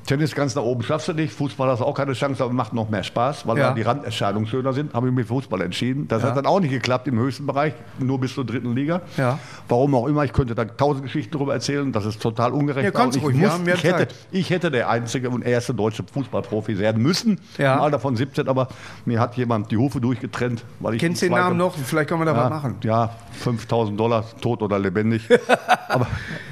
[0.06, 2.72] Tennis ganz nach oben schaffst du nicht, Fußball hast du auch keine Chance, aber macht
[2.74, 3.68] noch mehr Spaß, weil Ja.
[3.68, 4.92] da die Randerscheinungen schöner sind.
[4.92, 6.06] Habe ich mich für Fußball entschieden.
[6.08, 6.28] Das Ja.
[6.28, 9.00] hat dann auch nicht geklappt im höchsten Bereich, nur bis zur dritten Liga.
[9.16, 9.38] Ja.
[9.68, 12.84] Warum auch immer, ich könnte da tausend Geschichten darüber erzählen, das ist total ungerecht.
[12.94, 17.02] Ja, ich, ruhig, muss, ich, hätte, ich hätte der einzige und erste deutsche Fußballprofi werden
[17.02, 17.74] müssen, Ja.
[17.76, 18.68] im Alter von 17, aber
[19.06, 20.64] mir hat jemand die Hufe durchgetrennt.
[20.80, 21.74] Weil ich Kennst den Namen noch?
[21.76, 22.76] Vielleicht können wir da was machen.
[22.82, 25.28] ja, 5000 Dollar, tot oder lebendig.
[25.88, 26.06] aber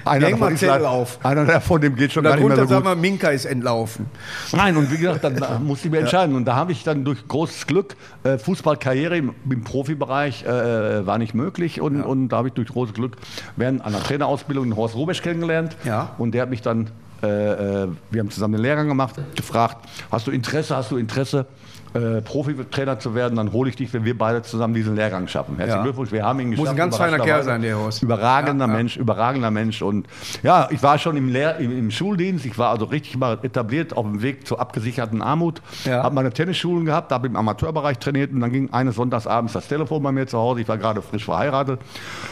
[0.04, 1.18] einer mal davon, ist leider- auf.
[1.24, 2.98] einer davon dem geht schon gar nicht mehr so gut.
[2.98, 4.06] Minka ist entlaufen.
[4.52, 6.36] Nein, und wie gesagt, dann äh, musste ich mir entscheiden.
[6.36, 11.18] Und da habe ich dann durch großes Glück, äh, Fußballkarriere im, im Profibereich äh, war
[11.18, 11.80] nicht möglich.
[11.80, 13.16] Und, und da habe ich durch großes Glück
[13.56, 15.76] während einer Trainerausbildung den Horst Rubesch kennengelernt.
[15.84, 16.14] Ja.
[16.18, 16.90] Und der hat mich dann,
[17.22, 21.46] äh, äh, wir haben zusammen den Lehrgang gemacht, gefragt, hast du Interesse, hast du Interesse,
[21.94, 25.56] äh, Profitrainer zu werden, dann hole ich dich, wenn wir beide zusammen diesen Lehrgang schaffen.
[25.56, 25.84] Herzlichen Ja.
[25.84, 26.70] Glückwunsch, wir haben ihn geschafft.
[26.70, 28.02] ein ganz feiner Kerl sein, der Horst.
[28.02, 28.76] Überragender Ja, ja.
[28.78, 29.82] Mensch, überragender Mensch.
[29.82, 30.06] Und
[30.42, 33.96] ja, ich war schon im, Lehr im, im Schuldienst, ich war also richtig mal etabliert
[33.96, 35.60] auf dem Weg zur abgesicherten Armut.
[35.84, 36.02] Ja.
[36.02, 40.02] Habe meine Tennisschulen gehabt, habe im Amateurbereich trainiert und dann ging eines Sonntagsabends das Telefon
[40.02, 40.60] bei mir zu Hause.
[40.62, 41.80] Ich war gerade frisch verheiratet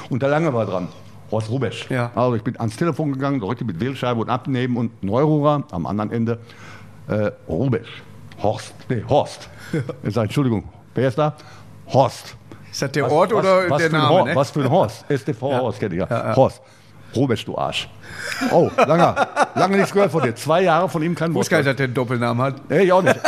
[0.08, 0.88] und der Lange war dran.
[1.30, 1.86] Horst Rubesch.
[1.90, 2.10] Ja.
[2.14, 6.10] Also ich bin ans Telefon gegangen, drückte mit Wählscheibe und abnehmen und Neururer am anderen
[6.10, 6.38] Ende.
[7.08, 8.02] Äh, Rubesch.
[8.42, 9.48] Horst, nee, Horst.
[10.02, 11.34] Ich sage, Entschuldigung, wer ist da?
[11.88, 12.34] Horst.
[12.70, 14.08] Ist das der Ort oder was der Name?
[14.08, 14.36] Horst, Ne?
[14.36, 15.04] Was für ein Horst?
[15.16, 16.36] STV Horst, kenne ich ja.
[16.36, 16.60] Horst.
[17.14, 17.88] Robesch, du Arsch.
[18.52, 19.14] Oh, lange,
[19.56, 20.32] lange nichts gehört von dir.
[20.36, 21.40] Zwei Jahre von ihm kein Ich Wort.
[21.40, 22.70] wusste gar nicht, dass der einen Doppelnamen hat.
[22.70, 23.18] Nee, ich auch nicht.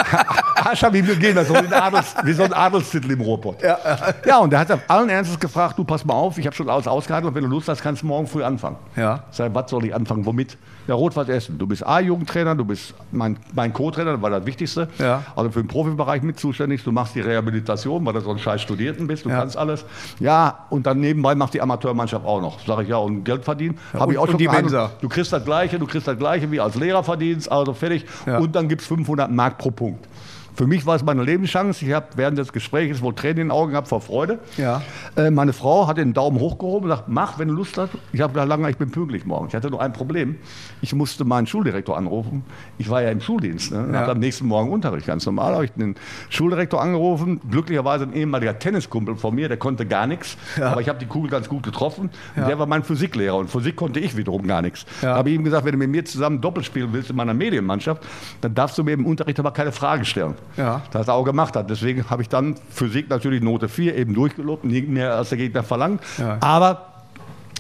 [0.55, 3.61] Arsch habe ich ihm gegeben, so Adels, wie so ein Adelstitel im Ruhrpott.
[3.61, 3.79] Ja,
[4.25, 6.87] ja, und der hat allen Ernstes gefragt, du pass mal auf, ich habe schon alles
[6.87, 8.77] ausgehandelt und wenn du Lust hast, kannst du morgen früh anfangen.
[8.95, 9.25] Ja.
[9.33, 10.57] Ich sag, was soll ich anfangen, womit?
[10.89, 11.59] Ja, Rotwald essen.
[11.59, 14.89] Du bist A-Jugendtrainer, du bist mein, mein Co-Trainer, das war das Wichtigste.
[14.99, 15.23] Ja.
[15.37, 16.83] Also für den Profibereich mit zuständig.
[16.85, 19.39] Du machst die Rehabilitation, weil du so ein scheiß Studierten bist, du Ja.
[19.39, 19.85] kannst alles.
[20.21, 22.59] Ja, und dann nebenbei macht die Amateurmannschaft auch noch.
[22.67, 23.79] Sag ich ja, und Geld verdienen.
[23.93, 24.49] Habe und- ich auch schon die.
[24.49, 24.91] Mensa.
[25.01, 28.05] Du kriegst das Gleiche, du kriegst das Gleiche wie als Lehrer verdienst, also fertig.
[28.27, 28.39] Ja.
[28.39, 30.07] Und dann gibt es 500 Mark pro Punkt.
[30.55, 31.85] Für mich war es meine Lebenschance.
[31.85, 34.39] Ich habe während des Gesprächs wohl Tränen in den Augen gehabt vor Freude.
[34.57, 34.83] Ja.
[35.17, 37.91] Äh, meine Frau hat den Daumen hochgehoben und gesagt, mach, wenn du Lust hast.
[38.13, 39.49] Ich habe gesagt, lange, ich bin pünktlich morgen.
[39.49, 40.37] Ich hatte nur ein Problem.
[40.83, 42.45] Ich musste meinen Schuldirektor anrufen.
[42.79, 43.73] Ich war ja im Schuldienst.
[43.73, 43.91] Ne?
[43.93, 44.09] Ja.
[44.09, 45.07] am nächsten Morgen Unterricht.
[45.07, 45.95] Ganz normal habe ich den
[46.29, 47.41] Schuldirektor angerufen.
[47.51, 50.37] Glücklicherweise ein ehemaliger Tenniskumpel von mir, der konnte gar nichts.
[50.61, 52.11] Aber ich habe die Kugel ganz gut getroffen.
[52.37, 53.37] Und Der war mein Physiklehrer.
[53.37, 54.85] Und Physik konnte ich wiederum gar nichts.
[55.01, 55.11] Ja.
[55.13, 57.35] Da habe ich ihm gesagt, wenn du mit mir zusammen Doppel spielen willst in meiner
[57.35, 58.03] Medienmannschaft,
[58.41, 60.35] dann darfst du mir im Unterricht aber keine Frage stellen.
[60.57, 60.83] Ja.
[60.91, 61.71] Das hat er auch gemacht hat.
[61.71, 65.63] Deswegen habe ich dann Physik natürlich Note 4 eben durchgelobt, nie mehr als der Gegner
[65.63, 66.03] verlangt.
[66.19, 66.39] Ja.
[66.41, 66.92] Aber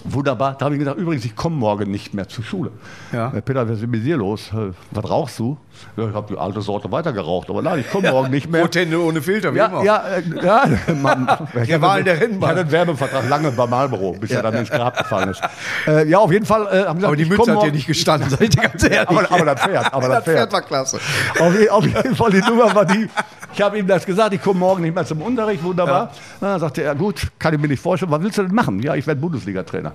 [0.04, 2.70] wunderbar, da habe ich gesagt, übrigens, ich komme morgen nicht mehr zur Schule.
[3.12, 3.32] Ja.
[3.34, 4.50] Äh, Peter, was ist mit dir los?
[4.52, 5.56] Äh, Was rauchst du?
[5.96, 8.62] Ja, ich habe die alte Sorte weiter geraucht, aber nein, ich komme morgen nicht mehr.
[8.62, 9.82] Rothände ohne Filter, wie Ja, immer.
[9.84, 10.64] ja, äh, ja.
[11.62, 12.50] Ich Der hatte- Wahl der Ich Rennbahn.
[12.50, 15.40] hatte einen Werbevertrag lange bei Marlboro, bis er dann ins Grab gefallen ist.
[15.86, 16.62] Äh, ja, auf jeden Fall.
[16.62, 18.82] Äh, haben gesagt, Aber die ich Mütze hat dir nicht gestanden, sag ich dir ganz
[18.84, 19.08] ehrlich.
[19.08, 20.52] aber, aber das Pferd, aber das das Pferd.
[20.52, 20.98] War klasse.
[21.38, 23.08] Auf, auf jeden Fall, die Nummer war die.
[23.54, 26.10] Ich habe ihm das gesagt, ich komme morgen nicht mehr zum Unterricht, wunderbar.
[26.40, 28.80] Na, sagte er, gut, kann ich mir nicht vorstellen, was willst du denn machen?
[28.82, 29.91] Ja, ich werde Bundesliga-Trainer.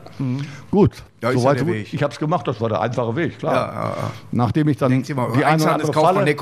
[0.72, 1.02] Gut, Mhm.
[1.17, 1.68] Ist ja soweit so.
[1.68, 3.54] Ich habe es gemacht, das war der einfache Weg, klar.
[3.54, 4.12] Ja, ja, ja.
[4.32, 6.36] Nachdem ich dann mal, die eine oder andere Falle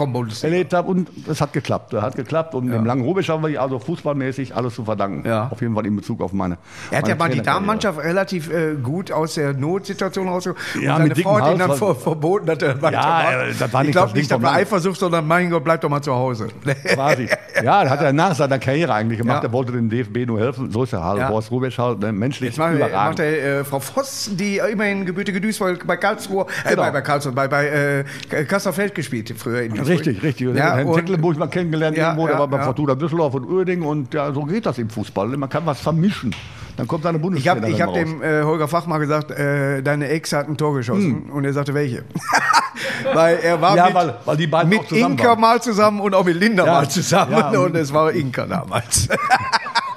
[0.44, 1.94] erlebt habe und es hat geklappt.
[1.94, 5.28] Es hat geklappt und dem langen Rubisch haben wir also fußballmäßig alles zu verdanken.
[5.28, 5.50] Ja.
[5.52, 6.58] Auf jeden Fall in Bezug auf meine
[6.92, 7.42] Er hat meine ja mal die.
[7.42, 10.60] Damenmannschaft relativ äh, gut aus der Notsituation rausgeholt.
[10.82, 13.26] Ja, und seine mit Frau hat ihm dann vor, verboten, dass er weitermacht.
[13.34, 14.62] äh, das war ich nicht glaube das Ding nicht, das war Land.
[14.62, 16.48] Eifersucht, sondern mein Gott, bleib doch mal zu Hause.
[16.86, 17.30] Quasi.
[17.64, 19.44] Ja, das hat er nach seiner Karriere eigentlich gemacht.
[19.44, 19.50] Ja.
[19.50, 20.72] Er wollte dem DFB nur helfen.
[20.72, 21.20] So ist er halt.
[21.20, 21.30] Ja.
[21.30, 25.40] Horst Rubisch halt, ne, menschlich Jetzt macht, macht er, äh, Frau Voss, die immerhin gebürtige
[25.42, 26.84] Duisburg bei Karlsruhe, äh, Genau.
[26.84, 29.90] bei, bei Karlsruhe, bei, bei äh, Kasserfeld gespielt früher in Duisburg.
[30.00, 30.56] Richtig, richtig.
[30.56, 32.62] Ja, Herrn Tecklenburg mal kennengelernt Ja, irgendwo, der ja, war bei.
[32.64, 35.28] Fortuna Düsseldorf und Uerding und ja, so geht das im Fußball.
[35.38, 36.34] Man kann was vermischen.
[36.78, 39.82] Dann kommt seine Ich Bundestrainer habe ich hab dem äh, Holger Fach mal gesagt, äh,
[39.82, 41.30] deine Ex hat ein Tor geschossen.
[41.32, 42.04] Und er sagte, welche?
[43.14, 43.78] weil er war Hm.
[43.78, 45.40] Ja, mit, weil- weil die beiden mit Inka waren.
[45.40, 47.32] mal zusammen und auch mit Linda Ja, mal zusammen.
[47.32, 49.08] ja, und es war Inka damals.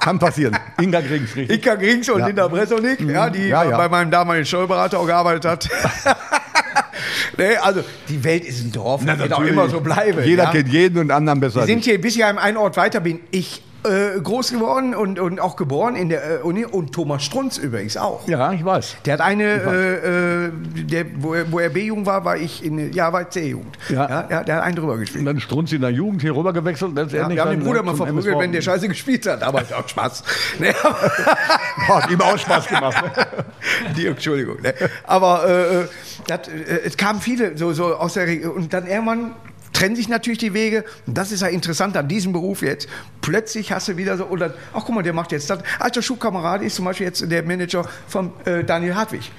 [0.01, 0.57] Kann passieren.
[0.81, 1.57] Inga Grings, richtig.
[1.57, 2.27] Inka Grings und Ja.
[2.27, 3.77] Linda Bresonik, ja, die Ja, ja.
[3.77, 5.69] bei meinem damaligen Steuerberater auch gearbeitet hat.
[7.39, 10.23] nee, also die Welt ist ein Dorf, das wird auch immer so bleiben.
[10.25, 10.51] Jeder ja.
[10.51, 11.61] kennt jeden und anderen besser.
[11.61, 15.19] Wir sind hier bis hier am einen Ort weiter, bin ich äh, groß geworden und,
[15.19, 18.27] und auch geboren in der äh, Uni und Thomas Strunz übrigens auch.
[18.27, 18.97] ja, ich weiß.
[19.05, 20.51] Der hat eine, äh, äh,
[20.85, 23.79] der, wo, er, wo er B-Jugend war, war ich in, ja, war C-Jugend.
[23.89, 24.27] Ja.
[24.29, 25.27] Ja, der hat einen drüber Und gespielt.
[25.27, 26.93] dann Strunz in der Jugend hier rüber gewechselt.
[26.97, 29.89] Ja, wir haben den Bruder mal verprügelt, wenn der Scheiße gespielt hat, aber hat auch
[29.89, 30.25] Spaß.
[30.59, 30.75] Ne,
[31.89, 33.03] Hat ihm auch Spaß gemacht.
[33.97, 34.61] Die, Entschuldigung.
[34.61, 34.75] Ne?
[35.05, 35.87] Aber äh,
[36.27, 36.41] das,
[36.85, 38.53] es kamen viele so, so aus der Region.
[38.53, 39.33] Und dann irgendwann
[39.79, 40.85] trennen sich natürlich die Wege.
[41.07, 42.89] Und das ist ja interessant an diesem Beruf jetzt.
[43.21, 45.61] Plötzlich hast du wieder so, oder, ach guck mal, der macht jetzt das.
[45.79, 49.31] Alter Schulkamerad ist zum Beispiel jetzt der Manager von äh, Daniel Hartwig.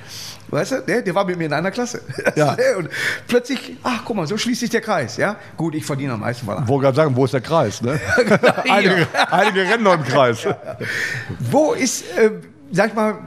[0.47, 2.01] Weißt du, der, der war mit mir in einer Klasse.
[2.35, 2.55] Ja.
[2.77, 2.89] Und
[3.27, 5.17] plötzlich, ach guck mal, so schließt sich der Kreis.
[5.17, 5.35] Ja?
[5.57, 7.81] Gut, ich verdiene am meisten Wollte gerade sagen, wo ist der Kreis?
[7.81, 7.99] Ne?
[8.69, 10.47] einige, einige rennen noch im Kreis.
[11.39, 12.31] Wo ist, äh,
[12.71, 13.17] sag ich mal,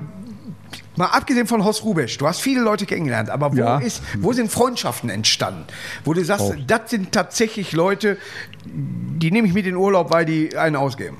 [0.96, 3.78] mal abgesehen von Horst Rubesch, du hast viele Leute kennengelernt, aber wo, Ja.
[3.78, 5.64] ist, wo sind Freundschaften entstanden?
[6.04, 6.54] Wo du sagst, Oh.
[6.66, 8.16] das sind tatsächlich Leute,
[8.64, 11.16] die nehme ich mit in Urlaub, weil die einen ausgeben.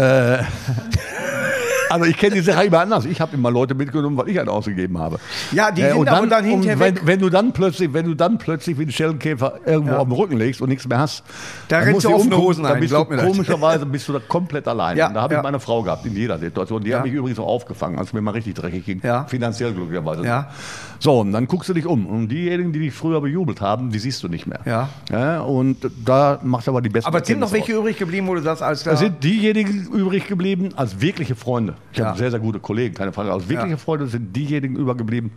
[1.91, 3.05] Also ich kenne die Sache immer anders.
[3.05, 5.19] Ich habe immer Leute mitgenommen, weil ich einen ausgegeben habe.
[5.53, 7.03] Ja, die Äh, sind und aber dann hinterher wenn, weg.
[7.07, 10.37] wenn du dann plötzlich, wenn du dann plötzlich wie ein Schellenkäfer irgendwo auf dem Rücken
[10.37, 11.23] legst und nichts mehr hast,
[11.69, 13.27] Da dann rennst du du offene Hosen dann ein, bist glaub du mir das.
[13.31, 14.97] komischerweise bist du da komplett allein.
[14.97, 15.41] Ja, und da habe ja.
[15.41, 16.83] ich meine Frau gehabt in jeder Situation.
[16.83, 16.99] Die Ja.
[16.99, 19.01] hat mich übrigens auch aufgefangen, als mir mal richtig dreckig ging.
[19.05, 19.25] Ja.
[19.25, 20.25] Finanziell glücklicherweise.
[20.25, 20.51] Ja.
[20.99, 22.07] So, und dann guckst du dich um.
[22.07, 24.61] Und diejenigen, die dich früher bejubelt haben, die siehst du nicht mehr.
[24.65, 24.89] Ja.
[25.11, 27.81] Ja, und da macht aber die besten Aber sind noch welche aus.
[27.81, 28.97] übrig geblieben, wo du sagst, als da.
[28.97, 31.75] Sind diejenigen übrig geblieben als wirkliche Freunde.
[31.93, 32.07] Ich Ja.
[32.09, 33.33] habe sehr, sehr gute Kollegen, keine Frage.
[33.33, 33.77] Als wirkliche Ja.
[33.79, 35.31] Freunde sind diejenigen übergeblieben,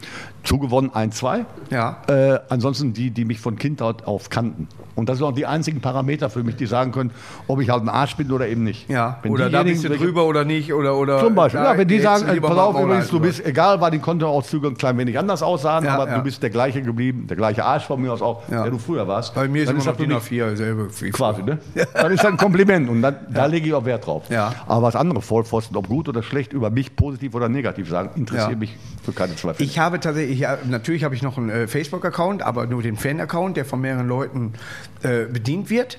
[0.43, 1.45] zugewonnen ein, zwei.
[1.69, 2.01] Ja.
[2.07, 4.67] Äh, ansonsten die, die mich von Kindheit auf kannten
[4.99, 7.11] Und das sind auch die einzigen Parameter für mich, die sagen können,
[7.47, 8.89] ob ich halt ein Arsch bin oder eben nicht.
[8.89, 10.73] Ja, Wenn oder da bist du drüber oder nicht.
[10.73, 13.81] Oder, oder Zum Beispiel, ja, wenn die sagen, lieber pass auf, übrigens, du bist, egal,
[13.81, 16.17] war die Kontoauszüge ein klein wenig anders aussahen, Ja, aber ja.
[16.17, 19.07] du bist der gleiche geblieben, der gleiche Arsch von mir aus auch, der du früher
[19.07, 19.33] warst.
[19.33, 20.89] Bei mir ist immer noch das für DIN mich A4 selbe.
[20.99, 21.59] wie Quasi, ne?
[21.93, 24.23] Dann ist das ein Kompliment und dann, da lege ich auch Wert drauf.
[24.29, 24.53] Ja.
[24.67, 28.59] Aber was andere Vollpfosten, ob gut oder schlecht, über mich positiv oder negativ sagen, interessiert
[28.59, 29.69] mich für keine zwei Fälle.
[29.69, 33.65] Ich habe tatsächlich, natürlich habe ich noch einen äh, Facebook-Account, aber nur den Fan-Account, der
[33.65, 34.59] von mehreren Leuten äh,
[35.01, 35.97] bedient wird.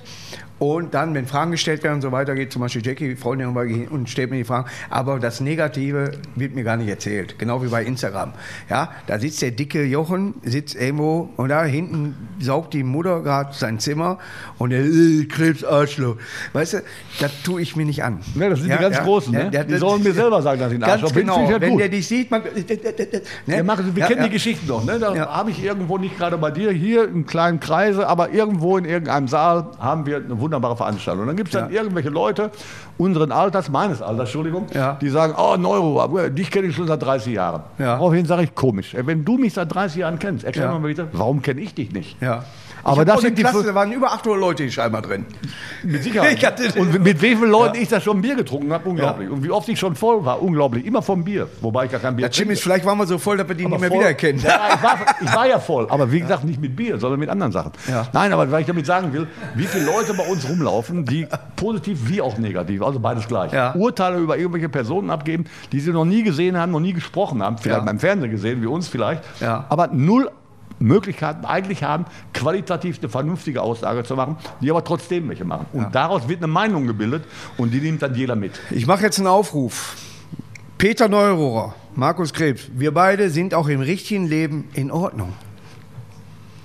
[0.61, 3.47] Und dann, wenn Fragen gestellt werden und so weiter, geht zum Beispiel Jackie, Freundin,
[3.87, 4.69] und stellt mir die Fragen.
[4.91, 7.39] Aber das Negative wird mir gar nicht erzählt.
[7.39, 8.33] Genau wie bei Instagram.
[8.69, 13.55] Ja, da sitzt der dicke Jochen, sitzt irgendwo und da hinten saugt die Mutter gerade
[13.55, 14.19] sein Zimmer
[14.59, 16.17] und der äh, Krebsarschloch.
[16.53, 16.77] Weißt du,
[17.19, 18.19] das tue ich mir nicht an.
[18.35, 19.49] Ne, das sind die ganz Großen, ne?
[19.67, 21.37] Die sollen mir selber sagen, dass ich ein Arschloch bin, genau.
[21.37, 23.21] halt Wenn der dich sieht, man, ne?
[23.47, 24.27] Ja, Markus, wir Ja, kennen ja.
[24.27, 24.85] die Geschichten noch.
[24.85, 24.99] Ne?
[24.99, 25.35] Da Ja.
[25.35, 29.27] habe ich irgendwo, nicht gerade bei dir, hier in kleinen Kreise, aber irgendwo in irgendeinem
[29.27, 31.21] Saal haben wir eine wunderbare Veranstaltung.
[31.21, 31.81] Und dann gibt es dann Ja.
[31.81, 32.51] irgendwelche Leute,
[33.01, 34.97] unseren Alters, meines Alters, Entschuldigung, Ja.
[35.01, 37.63] die sagen, oh Neuro, dich kenne ich schon seit 30 Jahren.
[37.79, 37.85] Ja.
[37.95, 38.93] Daraufhin sage ich, komisch.
[38.93, 40.71] Ey, Wenn du mich seit 30 Jahren kennst, erklär Ja.
[40.71, 42.21] mal bitte, warum kenne ich dich nicht?
[42.21, 42.43] Ja.
[42.83, 45.23] Aber das sind die Klasse, da waren über 800 Leute scheinbar drin.
[45.83, 46.75] Mit Sicherheit.
[46.79, 49.29] Und mit wie vielen Leuten ich da schon Bier getrunken habe, unglaublich.
[49.29, 50.83] Und wie oft ich schon voll war, unglaublich.
[50.87, 52.53] Immer vom Bier, wobei ich gar kein Bier Ja, Jim trinke.
[52.53, 54.41] ist, vielleicht waren wir so voll, dass wir die Aber nicht mehr voll- wiedererkennen.
[54.41, 57.29] Ja, ich, war, ich war ja voll, aber wie gesagt, nicht mit Bier, sondern mit
[57.29, 57.71] anderen Sachen.
[57.87, 58.07] Ja.
[58.13, 62.09] Nein, aber was ich damit sagen will, wie viele Leute bei uns rumlaufen, die positiv
[62.09, 63.73] wie auch negativ, also beides gleich, Ja.
[63.73, 67.57] Urteile über irgendwelche Personen abgeben, die sie noch nie gesehen haben, noch nie gesprochen haben,
[67.57, 67.85] vielleicht Ja.
[67.85, 69.65] beim Fernsehen gesehen, wie uns vielleicht, Ja.
[69.69, 70.29] aber null
[70.79, 75.67] Möglichkeiten eigentlich haben, qualitativ eine vernünftige Aussage zu machen, die aber trotzdem welche machen.
[75.73, 77.23] Und daraus wird eine Meinung gebildet
[77.57, 78.53] und die nimmt dann jeder mit.
[78.71, 79.95] Ich mache jetzt einen Aufruf.
[80.79, 85.33] Peter Neurohrer, Markus Krebs, wir beide sind auch im richtigen Leben in Ordnung.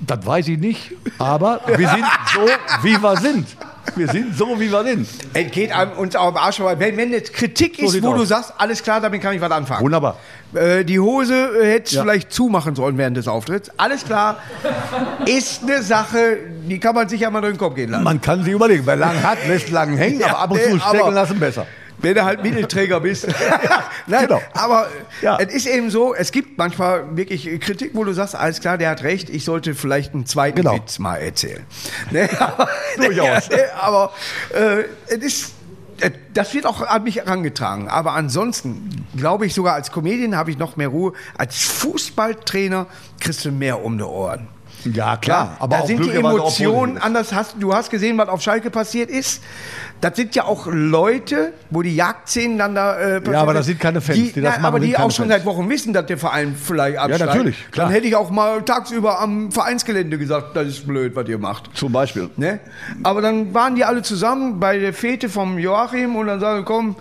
[0.00, 2.40] Das weiß ich nicht, aber wir sind so,
[2.82, 3.46] wie wir sind.
[3.94, 5.08] Wir sind so, wie wir sind.
[5.32, 6.78] Es geht einem uns auch am Arsch vorbei.
[6.78, 8.18] Wenn, wenn jetzt Kritik So ist, wo aus.
[8.20, 9.82] du sagst, alles klar, damit kann ich was anfangen.
[9.84, 10.18] Wunderbar.
[10.54, 12.02] Äh, die Hose äh, hättest du Ja.
[12.02, 13.70] vielleicht zumachen sollen während des Auftritts.
[13.76, 14.38] Alles klar.
[15.26, 18.04] ist eine Sache, die kann man sich ja mal durch den Kopf gehen lassen.
[18.04, 20.78] Man kann sich überlegen, wer lang hat, lässt lang hängen, Ja, aber ab und zu
[20.78, 21.66] stecken aber- lassen besser.
[21.98, 23.26] Wenn du halt Mittelträger bist.
[24.06, 24.40] Nein, Genau.
[24.52, 25.38] aber äh, Ja.
[25.40, 28.90] es ist eben so, es gibt manchmal wirklich Kritik, wo du sagst, alles klar, der
[28.90, 30.74] hat recht, ich sollte vielleicht einen zweiten Genau.
[30.74, 31.64] Witz mal erzählen.
[32.10, 33.48] Ne, aber, Durchaus.
[33.50, 34.12] Ne, aber
[34.54, 35.52] äh, es ist,
[36.00, 37.88] äh, das wird auch an mich herangetragen.
[37.88, 41.12] Aber ansonsten glaube ich sogar als Comedian habe ich noch mehr Ruhe.
[41.38, 42.86] Als Fußballtrainer
[43.20, 44.48] kriegst du mehr um die Ohren.
[44.84, 45.56] Ja, klar.
[45.58, 47.32] aber da auch sind die Emotionen anders.
[47.32, 49.42] Hast, du hast gesehen, was auf Schalke passiert ist.
[50.00, 53.80] Das sind ja auch Leute, wo die Jagdszenen dann da äh, passiert aber das sind
[53.80, 55.28] keine Fans, die das na, machen, Aber die auch schon Fans.
[55.28, 57.26] seit Wochen wissen, dass der Verein vielleicht absteigt.
[57.26, 57.86] natürlich, klar.
[57.86, 61.70] Dann hätte ich auch mal tagsüber am Vereinsgelände gesagt, das ist blöd, was ihr macht.
[61.74, 62.30] Zum Beispiel.
[62.36, 62.60] Ne?
[63.02, 66.96] Aber dann waren die alle zusammen bei der Fete vom Joachim und dann sagen, komm,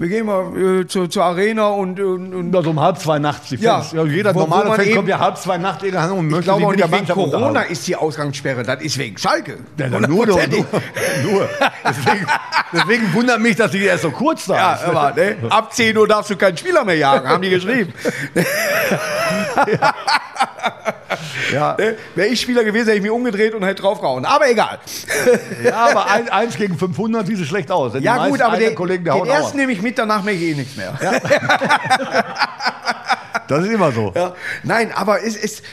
[0.00, 3.50] wir gehen mal äh, zur, zur Arena und, und, und Also um halb zwei nachts
[3.50, 3.92] die Ja, Fans.
[3.92, 6.02] Ja, jeder wo- wo normale man Fan eben- kommt ja halb zwei nachts in der
[6.02, 8.96] Hand und ich möchte glaube sich auch nicht wegen Corona ist die Ausgangssperre, das ist
[8.96, 9.58] wegen Schalke.
[9.78, 10.36] Ja, nur, nur, nur,
[11.22, 11.48] nur.
[11.84, 12.26] Deswegen,
[12.72, 14.84] deswegen wundert mich, dass die erst so kurz da Ja, ist.
[14.84, 17.92] aber ne, ab 10 Uhr darfst du keinen Spieler mehr jagen, haben die geschrieben.
[21.52, 21.96] Ja, Ne?
[22.14, 24.24] Wäre ich Spieler gewesen, hätte ich mich umgedreht und hätte draufgehauen.
[24.24, 24.78] Aber egal.
[25.64, 27.92] ja aber ein, eins gegen 500 sieht es schlecht aus.
[27.92, 30.52] Denn Ja gut, aber den, Kollegen, der den ersten nehme ich mit, danach merke ich
[30.52, 30.94] eh nichts mehr.
[33.48, 34.12] Das ist immer so.
[34.14, 34.32] Ja.
[34.62, 35.64] Nein, aber es ist...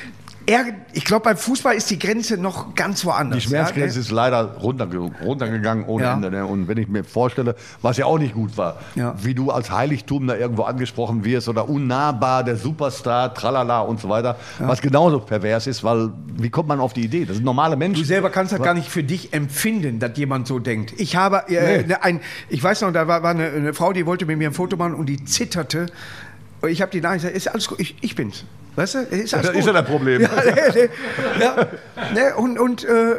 [0.47, 3.39] eher- Ich glaube, beim Fußball ist die Grenze noch ganz woanders.
[3.43, 6.13] Die Schmerzgrenze ja, ist leider runterge runtergegangen ohne Ja.
[6.15, 6.31] Ende.
[6.31, 6.45] Ne?
[6.45, 9.13] Und wenn ich mir vorstelle, was ja auch nicht gut war, Ja.
[9.21, 14.09] wie du als Heiligtum da irgendwo angesprochen wirst oder unnahbar, der Superstar, tralala und so
[14.09, 17.25] weiter, was genauso pervers ist, weil wie kommt man auf die Idee?
[17.25, 18.01] Das sind normale Menschen.
[18.01, 20.93] Du selber kannst das gar nicht für dich empfinden, dass jemand so denkt.
[20.97, 21.87] Ich habe äh, Nee.
[21.89, 24.49] ne, ein, ich weiß noch, da war, war eine, eine Frau, die wollte mit mir
[24.49, 25.87] ein Foto machen und die zitterte.
[26.67, 28.45] Ich habe die Nachricht gesagt, ist alles gut, ich, ich bin's.
[28.77, 29.55] Weißt du, ist alles Das gut.
[29.59, 30.21] ist ja das Problem.
[30.21, 30.89] Ja, ne, ne,
[31.41, 31.67] ja,
[32.13, 33.15] ne, und und äh,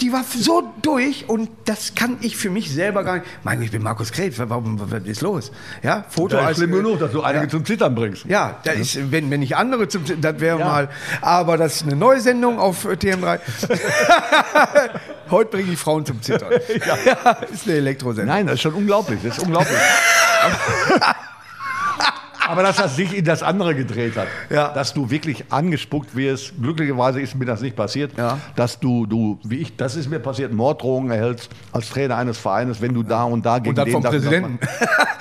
[0.00, 3.26] die war so durch und das kann ich für mich selber gar nicht.
[3.42, 5.50] Mein, ich bin Markus Krebs, warum, was ist los?
[5.82, 7.50] Ja, Foto Das ist als schlimm genug, dass du einige ja.
[7.50, 8.24] zum Zittern bringst.
[8.26, 10.64] Ja, das ist, wenn, wenn nicht andere zum, das wäre Ja.
[10.64, 10.88] mal.
[11.20, 13.40] Aber das ist eine neue Sendung auf äh, TM3.
[15.30, 16.50] Heute bringe ich Frauen zum Zittern.
[16.86, 18.32] Ja, ist eine Elektrosendung.
[18.34, 19.18] Nein, das ist schon unglaublich.
[19.22, 19.76] Das ist unglaublich.
[22.48, 24.68] Aber dass das sich in das andere gedreht hat, Ja.
[24.68, 28.38] dass du wirklich angespuckt wirst, glücklicherweise ist mir das nicht passiert, Ja.
[28.56, 32.80] dass du, du, wie ich, das ist mir passiert, Morddrohungen erhältst als Trainer eines Vereines,
[32.80, 34.58] wenn du da und da gegen Und dann den vom und Präsidenten.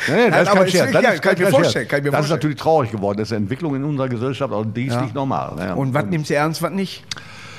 [0.08, 0.92] Nee, Nein, das ist kein Scherz.
[0.94, 1.88] Das ist kann ich mir kein vorstellen, Scherz.
[1.90, 3.20] kann ich mir Das ist natürlich traurig geworden.
[3.20, 5.02] Das ist eine Entwicklung in unserer Gesellschaft, aber die ist Ja.
[5.04, 5.54] nicht normal.
[5.60, 5.74] Ja.
[5.76, 7.04] Und was nimmst du ernst, was nicht?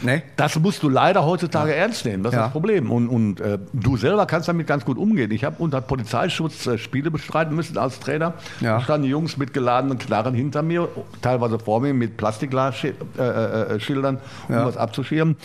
[0.03, 0.23] Nee.
[0.37, 2.23] Das musst du leider heutzutage ernst nehmen.
[2.23, 2.43] Das ist Ja.
[2.45, 2.91] das Problem.
[2.91, 5.31] Und, und äh, du selber kannst damit ganz gut umgehen.
[5.31, 8.35] Ich habe unter Polizeischutz äh, Spiele bestreiten müssen als Trainer.
[8.61, 8.79] Ja.
[8.79, 10.89] Da standen Jungs mit geladenen Knarren hinter mir,
[11.21, 13.23] teilweise vor mir mit Plastikglasschildern, äh,
[13.75, 14.67] äh, Schildern, um Ja.
[14.67, 15.37] was abzuschirmen.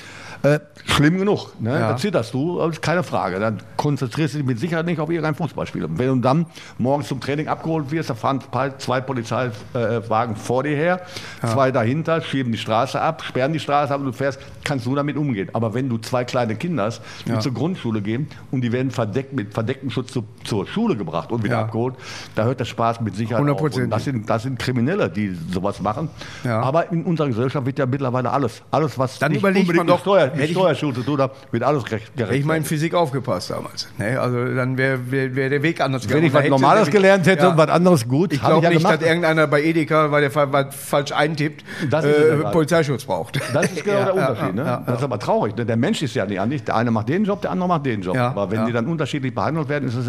[0.43, 1.59] Äh, schlimm genug.
[1.59, 1.71] Ne?
[1.79, 1.89] Ja.
[1.91, 3.39] Da zitterst du, ist keine Frage.
[3.39, 5.85] Dann konzentrierst du dich mit Sicherheit nicht auf irgendein Fußballspiel.
[5.89, 6.45] Wenn du dann
[6.77, 8.39] morgens zum Training abgeholt wirst, da fahren
[8.77, 11.01] zwei Polizeiwagen vor dir her,
[11.45, 14.95] zwei dahinter, schieben die Straße ab, sperren die Straße ab und du fährst, kannst du
[14.95, 15.49] damit umgehen.
[15.53, 17.39] Aber wenn du zwei kleine Kinder hast, die Ja.
[17.39, 21.43] zur Grundschule gehen und die werden verdeckt mit verdecktem Schutz zu, zur Schule gebracht und
[21.43, 21.61] wieder Ja.
[21.63, 21.95] abgeholt,
[22.35, 23.61] da hört der Spaß mit Sicherheit auf.
[23.61, 26.09] Und das sind, das sind Kriminelle, die sowas machen.
[26.43, 26.61] Ja.
[26.61, 29.97] Aber in unserer Gesellschaft wird ja mittlerweile alles, alles was Dann nicht überlegt unbedingt man
[29.97, 32.11] doch, Steuer, mit ich- Steuerschuld zu tun hat, wird alles gerecht.
[32.15, 33.87] Hätte ich in Physik aufgepasst damals.
[33.97, 34.19] Ne?
[34.19, 37.49] Also dann wäre wär, wär der Weg anders Wenn ich was Normales gelernt hätte Ja.
[37.51, 39.01] und was anderes gut, Ich habe glaube ja nicht, gemacht.
[39.01, 42.37] dass irgendeiner bei Edeka, weil der was falsch eintippt, äh.
[42.51, 43.39] Polizeischutz braucht.
[43.53, 44.55] Das ist genau Ja, der Unterschied.
[44.55, 44.83] ne?
[44.85, 45.55] Das ist aber traurig.
[45.55, 45.65] Ne?
[45.65, 46.63] Der Mensch ist ja nicht anders.
[46.63, 48.17] Der eine macht den Job, der andere macht den Job.
[48.17, 50.07] Aber wenn die dann unterschiedlich behandelt werden, ist es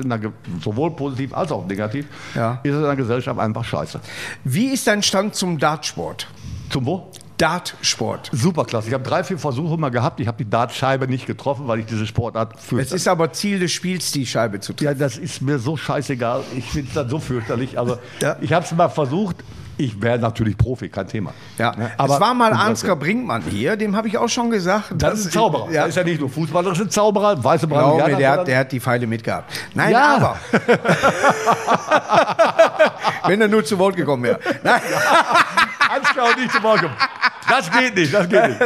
[0.63, 2.07] sowohl positiv als auch negativ,
[2.63, 4.01] ist es in der Gesellschaft einfach scheiße.
[4.45, 6.27] Wie ist dein Stand zum Dartsport?
[6.71, 7.11] Zum wo?
[7.39, 8.29] Dartsport.
[8.33, 8.89] Superklasse.
[8.89, 10.21] Ich habe drei, vier Versuche mal gehabt.
[10.21, 12.81] Ich habe die Dartscheibe nicht getroffen, weil ich diese Sportart für.
[12.81, 14.85] Es ist aber Ziel des Spiels, die Scheibe zu treffen.
[14.85, 16.43] ja, das ist mir so scheißegal.
[16.57, 17.79] Ich finde es dann so fürchterlich.
[17.79, 18.37] Also, Ja.
[18.41, 19.37] ich habe es mal versucht.
[19.81, 21.33] Ich wäre natürlich Profi, kein Thema.
[21.57, 21.93] Ja, Ne?
[21.97, 24.87] es war mal Ansgar Brinkmann hier, dem habe ich auch schon gesagt.
[24.97, 25.71] Das ist ein Zauberer.
[25.71, 28.17] Ja, Das ist ja nicht nur Fußballer, das ist ein Zauberer, weiße Brasilianer.
[28.17, 29.53] der, hat, der hat die Pfeile mitgehabt.
[29.75, 30.17] Nein, Ja.
[30.17, 30.37] aber.
[33.29, 34.41] Wenn er nur zu Wort gekommen wäre.
[34.65, 34.81] Nein,
[36.25, 36.95] und nicht zu Wort kommen.
[37.51, 38.61] Das geht nicht, das geht nicht.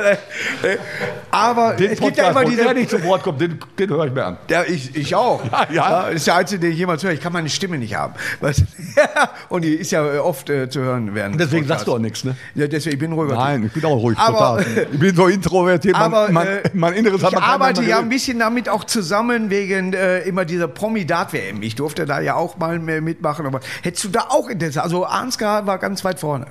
[1.31, 2.63] aber Den es gibt ja Podcast, immer diese.
[2.67, 4.39] er nicht zu Wort kommt, den, den höre ich mir an.
[4.51, 5.41] Ja, ich, ich auch.
[5.53, 6.03] Ja, ja.
[6.07, 7.13] Das ist der einzige, den ich jemals höre.
[7.13, 8.15] Ich kann meine Stimme nicht haben.
[8.41, 8.63] Weißt?
[9.49, 12.25] Und die ist ja äh, oft äh, zu hören des Deswegen sagst du auch nichts,
[12.25, 12.35] ne?
[12.55, 13.35] Ja, deswegen, ich bin ruhiger.
[13.37, 14.87] Nein, ich bin auch ruhig, Aber- total.
[14.93, 17.99] Ich bin so introvertiert, Aber mein, äh, mein Inneres hat ich man keinem arbeite ja
[17.99, 21.63] ein bisschen damit auch zusammen wegen äh, immer dieser Promi-Dart-WM.
[21.63, 23.47] Ich durfte da ja auch mal mitmachen.
[23.47, 24.83] Aber hättest du da auch Interesse?
[24.83, 26.47] Also Ansgar war ganz weit vorne.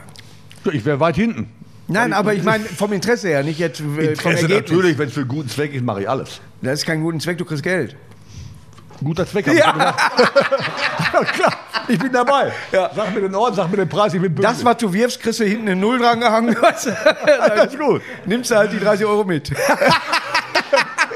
[0.71, 1.49] Ich wäre weit hinten.
[1.87, 4.69] Nein, aber ich meine vom Interesse her, nicht jetzt äh, vom Interesse Ergebnis.
[4.71, 6.39] natürlich, wenn es für einen guten Zweck ist, mache ich alles.
[6.61, 7.95] Das ist kein guter Zweck, du kriegst Geld.
[9.03, 9.71] Guter Zweck, hab ich Ja.
[9.71, 10.01] gesagt.
[11.13, 11.53] Ja, klar,
[11.89, 12.53] ich bin dabei.
[12.71, 14.47] Sag mir den Ort, sag mir den Preis, ich bin pünktlich.
[14.57, 16.55] Das, was du wirfst, kriegst du hinten eine Null dran gehangen.
[16.61, 16.91] Weißt du?
[17.25, 18.01] Das ist gut.
[18.25, 19.51] Nimmst du halt die 30 Euro mit.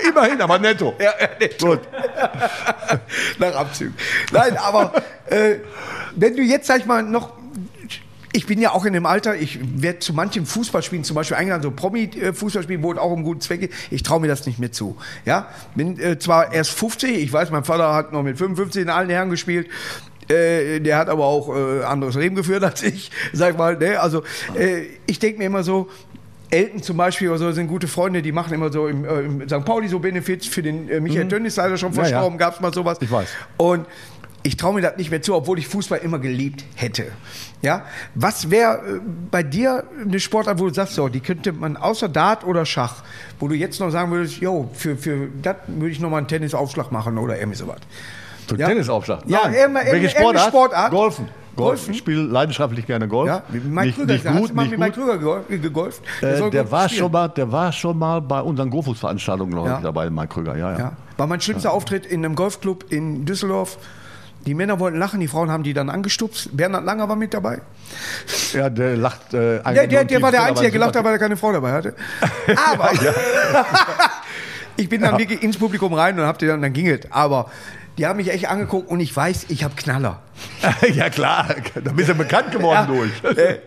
[0.10, 0.94] Immerhin, aber netto.
[1.00, 1.50] Ja, ja, nee.
[1.62, 1.80] Gut.
[3.40, 3.96] Nach Abzügen.
[4.32, 4.92] Nein, aber
[5.28, 5.56] äh,
[6.16, 7.34] wenn du jetzt, sag ich mal, noch.
[8.36, 11.64] Ich bin ja auch in dem Alter, ich werde zu manchen Fußballspielen zum Beispiel eingeladen,
[11.64, 13.72] so Promi-Fußballspielen, wo es auch um guten Zweck geht.
[13.92, 14.98] Ich traue mir das nicht mehr zu.
[15.24, 18.90] Ja, bin äh, zwar erst 50, ich weiß, mein Vater hat noch mit 55 in
[18.90, 19.70] allen Herren gespielt.
[20.28, 23.78] Äh, der hat aber auch äh, anderes Leben geführt als ich, sag ich mal.
[23.78, 24.02] Ne?
[24.02, 24.24] Also
[24.60, 25.88] äh, ich denke mir immer so,
[26.50, 29.48] Elton zum Beispiel oder so sind gute Freunde, die machen immer so im, äh, im
[29.48, 29.64] St.
[29.66, 31.98] Pauli so Benefits für den äh, Michael Tönnies, ist leider schon Mhm.
[31.98, 32.10] Ja, ja.
[32.10, 32.98] verstorben, gab es mal sowas.
[33.02, 33.30] Ich weiß.
[33.58, 33.86] Und
[34.46, 37.08] ich traue mir das nicht mehr zu, obwohl ich Fußball immer geliebt hätte.
[37.62, 39.00] Ja, was wäre äh,
[39.32, 43.04] bei dir eine Sportart, wo du sagst, so, die könnte man außer Dart oder Schach,
[43.40, 46.28] wo du jetzt noch sagen würdest, jo, für, für das würde ich noch mal einen
[46.28, 47.78] Tennisaufschlag machen oder irgendwie sowas.
[48.48, 48.68] Zum Ja.
[48.68, 49.22] Tennisaufschlag.
[49.26, 49.54] Ja, Nein.
[49.56, 50.50] irgendeine- Welche irgendeine Sportart?
[50.50, 50.92] Sportart?
[50.92, 51.26] Golfen.
[51.56, 51.70] Golf.
[51.70, 51.92] Golfen?
[51.94, 53.28] Ich spiele leidenschaftlich gerne Golf.
[53.30, 54.92] Ja, Mike nicht, Krüger, nicht hast gut, mal nicht mit Mike.
[54.92, 56.02] Krüger gegol- gegolft?
[56.22, 57.00] Äh, soll der, war spielen.
[57.04, 59.80] schon mal, der war schon mal bei unseren Go-Fuß-Veranstaltungen glaube Ja.
[59.82, 60.56] dabei, Mike Krüger.
[60.58, 60.78] Ja, ja.
[60.78, 60.92] Ja.
[61.18, 63.78] War mein schlimmster Auftritt in einem Golfclub in Düsseldorf.
[64.46, 66.56] Die Männer wollten lachen, die Frauen haben die dann angestupst.
[66.56, 67.62] Bernhard Langer war mit dabei.
[68.54, 69.34] Ja, der lacht.
[69.34, 71.72] Äh, Der, der, der war der Einzige, der gelacht hat, weil er keine Frau dabei
[71.72, 71.96] hatte.
[72.72, 72.92] Aber
[74.78, 77.12] ich bin dann wirklich ins Publikum rein und hab die dann, dann ging es.
[77.12, 77.50] Aber
[77.98, 80.22] die haben mich echt angeguckt und ich weiß, ich habe Knaller.
[80.94, 81.48] ja, klar.
[81.84, 83.38] Da bist du bekannt geworden durch.
[83.38, 83.60] Äh,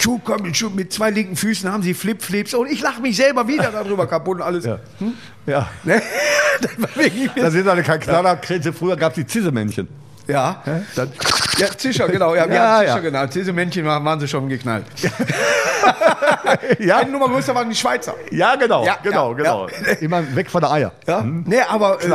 [0.00, 3.46] Schuh kommt Schuh, mit zwei linken Füßen haben sie Flip-Flips und ich lache mich selber
[3.48, 4.64] wieder darüber kaputt und alles.
[4.64, 4.78] Ja.
[5.46, 5.68] ja.
[5.84, 6.02] Ne?
[6.60, 8.38] Das war wirklich Da sind alle kein Knaller.
[8.78, 9.88] Früher gab es die Zissemännchen.
[10.28, 10.62] Ja.
[10.94, 11.08] Das,
[11.58, 12.34] Ja, Zischer, genau.
[12.34, 12.98] Ja, Ja, Zischer ja.
[13.00, 13.34] genannt.
[13.34, 14.86] Diese Männchen waren, sie schon geknallt.
[16.78, 18.14] ja, Eine Nummer größer waren die Schweizer.
[18.30, 19.68] ja, genau, Ja, genau, ja, genau.
[19.68, 19.92] ja.
[20.00, 20.92] Immer weg von der Eier.
[21.06, 21.22] Ja?
[21.22, 22.08] Nee, aber äh.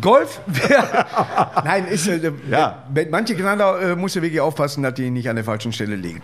[0.00, 0.40] Golf?
[1.64, 2.84] Nein, ist, äh, Ja.
[3.10, 6.22] manche Knaller äh, musst du wirklich aufpassen, dass die nicht an der falschen Stelle liegen.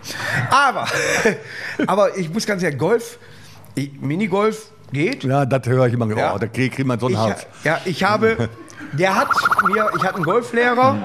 [0.49, 0.87] Aber,
[1.87, 3.17] aber ich muss ganz ehrlich, Golf,
[3.75, 5.23] ich, Minigolf geht.
[5.23, 6.07] Ja, das höre ich immer.
[6.15, 6.33] Ja.
[6.35, 7.47] Oh, da kriegt kriegt man so einen Ich, Hals.
[7.63, 8.49] ja, ich habe,
[8.93, 9.27] der hat
[9.67, 10.95] mir, ich hatte einen Golflehrer,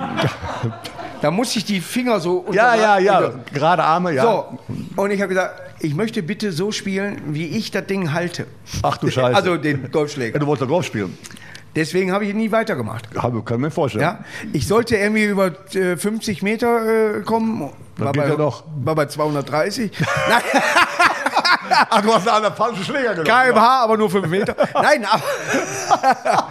[1.21, 3.19] da musste ich die Finger so Ja, ja, ja.
[3.19, 4.23] unter- Gerade Arme, ja.
[4.23, 4.59] So,
[4.97, 8.47] und ich habe gesagt, ich möchte bitte so spielen, wie ich das Ding halte.
[8.83, 9.35] Ach du Scheiße.
[9.37, 10.39] Also den Golfschläger.
[10.39, 11.17] du wolltest Golf spielen.
[11.75, 13.07] Deswegen habe ich nie weitergemacht.
[13.17, 14.03] Hab- Kann ich mir vorstellen.
[14.03, 14.19] Ja,
[14.53, 17.71] ich sollte irgendwie über äh, 50 Meter äh, kommen.
[17.97, 18.65] War geht bei, ja noch.
[18.85, 19.91] war bei 230.
[20.29, 20.43] Nein.
[21.89, 23.27] Ach, du hast einen falschen Schläger genommen.
[23.27, 24.55] KMH, aber nur 5 Meter.
[24.75, 25.23] Nein, aber.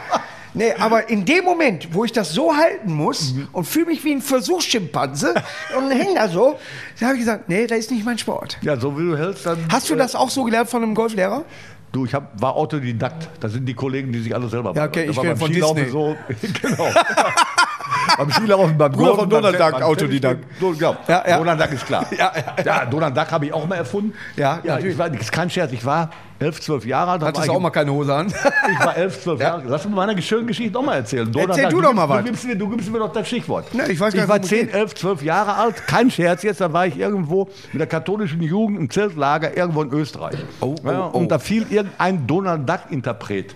[0.53, 4.11] Nee, aber in dem Moment, wo ich das so halten muss und fühle mich wie
[4.11, 5.33] ein Versuchsschimpanse
[5.77, 6.59] und hänge da so,
[6.99, 8.57] da habe ich gesagt, nee, das ist nicht mein Sport.
[8.61, 9.59] Ja, so wie du hältst, dann.
[9.71, 11.45] Hast du das auch so gelernt von einem Golflehrer?
[11.91, 13.29] Du, ich hab, war Autodidakt.
[13.41, 15.91] Das sind die Kollegen, die sich alle selber Ja, okay, ich beim von Skilaufen Disney.
[15.91, 16.15] So,
[16.61, 16.89] genau.
[18.17, 20.45] beim Skilaufen, beim Bruder von Donald Duck, Autodidakt.
[20.59, 20.97] So, ja.
[21.07, 21.37] Ja, ja.
[21.37, 22.05] Donald Duck ist klar.
[22.11, 24.13] Ja, ja, ja Donald Duck habe ich auch mal erfunden.
[24.37, 24.93] Ja, ja natürlich.
[24.93, 25.73] ich war, das ist kein Scherz.
[25.73, 26.11] Ich war
[26.41, 27.21] 11, 12 Jahre alt.
[27.21, 28.27] Hattest du auch mal keine Hose an?
[28.27, 29.65] Ich war 11, 12 Jahre alt.
[29.67, 31.31] Lass mir meine schöne Geschichte noch mal erzählen.
[31.31, 32.17] Donald Erzähl Duck, du doch mal was.
[32.19, 33.67] Du gibst, mir, du gibst mir doch das Stichwort.
[33.73, 34.73] Na, ich ich war worum es 10, geht.
[34.73, 35.87] 11, 12 Jahre alt.
[35.87, 36.61] Kein Scherz jetzt.
[36.61, 40.37] Da war ich irgendwo mit der katholischen Jugend im Zeltlager irgendwo in Österreich.
[40.61, 41.17] Oh, oh, ja, oh.
[41.17, 43.55] Und da fiel irgendein Donald Duck-Interpret.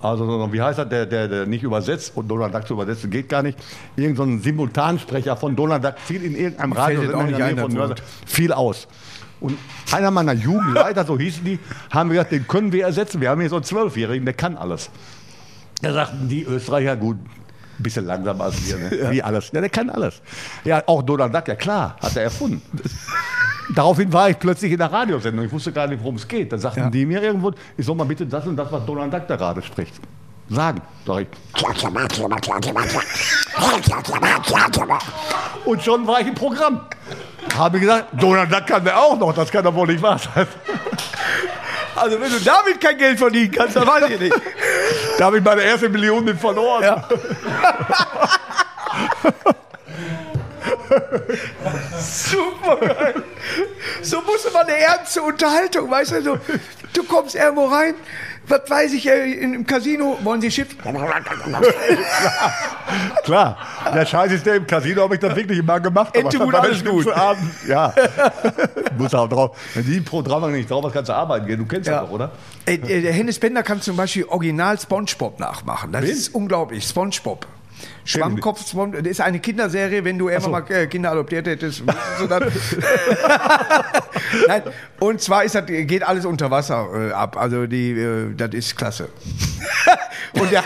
[0.00, 3.28] Also, wie heißt er, der, der, der nicht übersetzt, und Donald Duck zu übersetzen geht
[3.28, 3.58] gar nicht.
[3.96, 7.52] Irgend so ein Simultansprecher von Donald Duck fiel in irgendeinem Radio das auch in der
[7.52, 8.86] Nähe von das fiel aus.
[9.40, 9.58] Und
[9.92, 11.58] einer meiner Jugendleiter, so hießen die,
[11.92, 13.20] haben gesagt, den können wir ersetzen.
[13.20, 14.90] Wir haben hier so einen Zwölfjährigen, der kann alles.
[15.82, 17.18] Da sagten die Österreicher, gut,
[17.78, 19.10] ein bisschen langsamer als wir, ne?
[19.10, 19.50] wie alles.
[19.52, 20.22] Ja, der kann alles.
[20.64, 22.62] Ja, auch Donald Duck, ja klar, hat er erfunden.
[23.74, 25.44] Daraufhin war ich plötzlich in der Radiosendung.
[25.44, 26.52] Ich wusste gar nicht, worum es geht.
[26.52, 26.90] Da sagten Ja.
[26.90, 29.60] die mir irgendwo, ich soll mal bitte das und das, was Donald Duck da gerade
[29.60, 29.94] spricht,
[30.48, 30.80] sagen.
[31.04, 31.28] Sag ich.
[35.64, 36.80] Und schon war ich im Programm.
[37.54, 40.46] Habe gesagt, Donald Duck kann der auch noch, das kann doch wohl nicht wahr sein.
[41.94, 44.36] Also, wenn du damit kein Geld verdienen kannst, dann weiß ich nicht.
[45.18, 46.82] Da habe ich meine erste Million mit verloren.
[46.82, 47.08] Ja.
[51.98, 53.22] Super geil.
[54.02, 56.22] So musste man eine ernste Unterhaltung, weißt du?
[56.22, 56.38] So,
[56.92, 57.94] du kommst irgendwo rein,
[58.48, 60.76] was weiß ich, äh, im Casino, wollen Sie Chips?
[63.24, 63.56] Klar,
[63.92, 66.16] der Scheiß ist der im Casino, habe ich das wirklich immer gemacht.
[66.16, 67.08] Ente gut, alles gut.
[67.12, 67.50] Abend.
[67.68, 67.92] Ja,
[68.98, 69.56] muss auch drauf.
[69.74, 71.58] Wenn die pro Drama nicht drauf hast, kannst du arbeiten gehen.
[71.58, 72.00] Du kennst Ja.
[72.00, 72.30] das doch, oder?
[72.64, 75.92] Ey, äh, der Hennes Bender kann zum Beispiel original Spongebob nachmachen.
[75.92, 76.10] Das Wen?
[76.10, 76.84] ist unglaublich.
[76.84, 77.46] Spongebob.
[78.04, 81.82] Schwammkopf, das ist eine Kinderserie, wenn du irgendwann mal äh, Kinder adoptiert hättest.
[84.48, 84.62] Nein,
[85.00, 87.36] und zwar ist das, geht alles unter Wasser äh, ab.
[87.36, 89.08] Also die, äh, das ist klasse.
[90.40, 90.62] und der,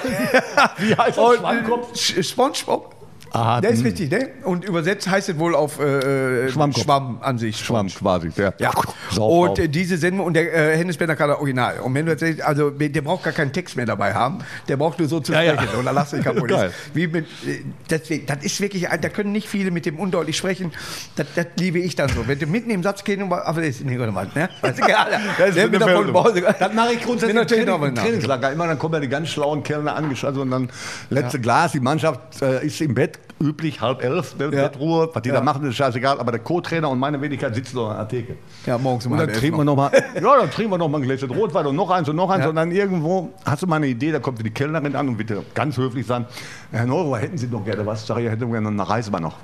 [0.79, 1.37] Wie heißt das?
[1.37, 1.93] Schwammkopf?
[1.95, 2.95] Sch- Spongebob.
[3.33, 4.29] Aha, Der ist richtig, ne?
[4.45, 6.83] Und übersetzt heißt es wohl auf äh, äh, Schwammkopf.
[6.83, 7.59] Schwamm an sich.
[7.59, 8.31] Schwamm quasi.
[8.37, 8.73] Ja,
[9.13, 11.79] Saugt und äh, diese Sendung, und der äh, Hennes Bender kann das Original.
[11.81, 14.77] Und wenn du jetzt, sagst, also der braucht gar keinen Text mehr dabei haben, der
[14.77, 15.55] braucht nur so zu Ja, ja.
[15.55, 15.79] sprechen.
[15.79, 16.51] Und dann lass dich kaputt.
[16.95, 20.73] Wie mit, äh, deswegen, das ist wirklich, da können nicht viele mit dem undeutlich sprechen.
[21.15, 22.27] Das, das liebe ich dann so.
[22.27, 24.09] Wenn du mitten im Satz gehst, aber das ist nicht ne?
[24.43, 24.77] Ja, Das,
[25.37, 26.13] der ist eine der Meldung.
[26.13, 27.95] Pause- das mache ich grundsätzlich im natürlich im.
[27.95, 28.53] Trainingslager.
[28.53, 30.69] Immer dann kommen ja die ganz schlauen Kellner angeschaut und dann
[31.11, 31.73] letzte Glas.
[31.73, 34.69] Die Mannschaft äh, ist im Bett, üblich halb elf, ne, Ja.
[34.69, 35.09] Bettruhe.
[35.13, 35.37] Was die Ja.
[35.37, 36.21] da machen, ist scheißegal.
[36.21, 38.37] Aber der Co-Trainer und meine Wenigkeit sitzen noch an der Theke.
[38.67, 40.79] Ja, morgens um Und dann halb elf trinken wir noch mal, ja, dann trinken wir
[40.79, 42.43] noch mal ein Gläschen Rotwein und noch eins und noch eins.
[42.45, 42.51] Ja.
[42.51, 45.43] Und dann irgendwo hast du mal eine Idee, da kommt die Kellnerin an und bitte
[45.55, 46.27] ganz höflich sagen,
[46.71, 48.07] Herr Neurohr, hätten Sie noch gerne was?
[48.07, 49.37] Sag ich, ich hätte gerne eine Reisbar noch.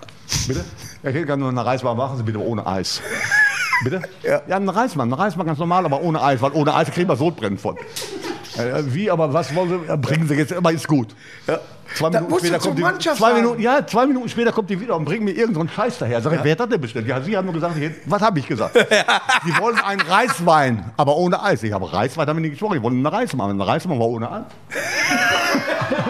[0.46, 0.60] Bitte?
[1.02, 3.00] Ja, Ich hätte gerne noch eine Reisbar, machen Sie bitte ohne Eis.
[3.84, 4.02] Bitte?
[4.22, 4.40] Ja.
[4.48, 7.16] Ja, eine Reisbar, eine Reisbar ganz normal, aber ohne Eis, weil ohne Eis kriegen wir
[7.16, 7.76] Sodbrennen von.
[8.58, 9.96] Äh, wie, aber was wollen Sie?
[9.98, 11.14] Bringen Sie jetzt, aber ist gut.
[11.46, 11.58] Ja.
[11.94, 14.80] Zwei Da Minuten, du später kommt die, zwei Minuten, ja, zwei Minuten später kommt die
[14.80, 16.20] wieder und bringt mir irgendeinen Scheiß daher.
[16.20, 17.06] Sag ich, wer hat das denn bestellt?
[17.06, 17.74] Ja, Sie haben nur gesagt,
[18.06, 18.76] was habe ich gesagt?
[19.44, 21.62] Sie wollen einen Reiswein, aber ohne Eis.
[21.62, 22.74] Ich habe Reiswein, wir nicht gesprochen.
[22.74, 24.44] Die wollen eine Reiswein, eine Reiswein war ohne Eis.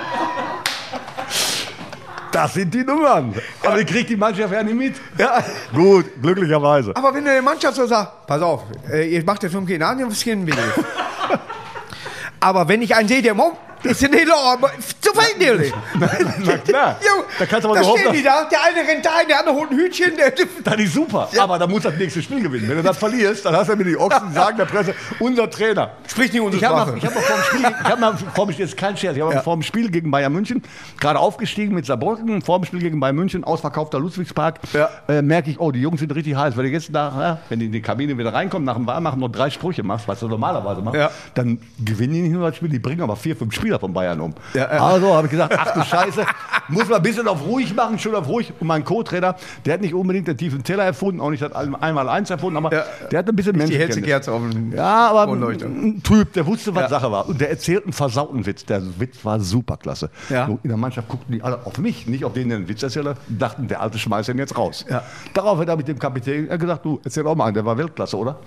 [2.37, 3.35] Das sind die Nummern.
[3.63, 4.95] Aber die kriegt die Mannschaft ja nicht mit.
[5.17, 5.43] Ja.
[5.75, 6.95] Gut, glücklicherweise.
[6.95, 10.07] Aber wenn der Mannschaft so sagt, pass auf, äh, ihr macht jetzt fünf Kinder an,
[10.07, 10.55] was gehen will.
[12.41, 13.53] Aber wenn ich einen sehe, der Mom,
[13.91, 14.71] ist ja nicht aber
[15.01, 15.73] zu verhindern.
[16.45, 16.97] Na klar.
[17.03, 19.41] Jo, Da kannst du aber da so stehen die da, der eine rennt da, der
[19.41, 20.13] andere holt ein Hütchen.
[20.17, 20.33] Der,
[20.65, 22.69] Das ist super, aber da muss das nächste Spiel gewinnen.
[22.69, 25.91] Wenn du das verlierst, dann hast du mir die Ochsen sagen der Presse, unser Trainer.
[26.07, 26.91] Spricht nicht unsere Ich habe Sprache.
[26.93, 29.17] mal, ich hab mal vor dem Spiel, ich hab mal vor Spiel, jetzt kein Scherz,
[29.17, 29.43] ich habe Ja.
[29.43, 30.63] vor dem Spiel gegen Bayern München,
[31.01, 34.89] gerade aufgestiegen mit Saarbrücken, vor dem Spiel gegen Bayern München, ausverkaufter Ludwigspark, Ja.
[35.09, 37.59] äh, merke ich, oh, die Jungs sind richtig heiß, weil die jetzt nach, ja, wenn
[37.61, 40.29] die in die Kabine wieder reinkommen, nach dem Warmmachen noch drei Sprüche machst, was du
[40.29, 41.11] normalerweise machst, Ja.
[41.35, 44.21] dann gewinnen die nicht nur das Spiel, die bringen aber vier, fünf Spieler von Bayern
[44.21, 44.35] um.
[44.55, 44.85] Ja, ja.
[44.85, 46.25] Also habe ich gesagt, ach du Scheiße,
[46.69, 48.53] muss man ein bisschen auf ruhig machen, schon auf ruhig.
[48.61, 52.09] Und mein Co-Trainer, der hat nicht unbedingt den tiefen Teller erfunden, auch nicht das einmal
[52.09, 52.85] eins erfunden, aber Ja.
[53.11, 54.03] der hat ein bisschen die hellste.
[54.03, 56.91] Kerze auf dem Ja, aber ein Typ, der wusste, was.
[56.91, 57.29] Sache war.
[57.29, 58.65] Und der erzählt einen versauten Witz.
[58.65, 60.11] Der Witz war superklasse.
[60.29, 63.07] In der Mannschaft guckten die alle auf mich, nicht auf den, der den Witz erzählt
[63.07, 64.85] hat, dachten, der Alte schmeißt ihn jetzt raus.
[64.89, 65.03] Ja.
[65.35, 68.39] Daraufhin habe ich dem Kapitän gesagt, du, erzähl auch mal einen, der war Weltklasse, oder?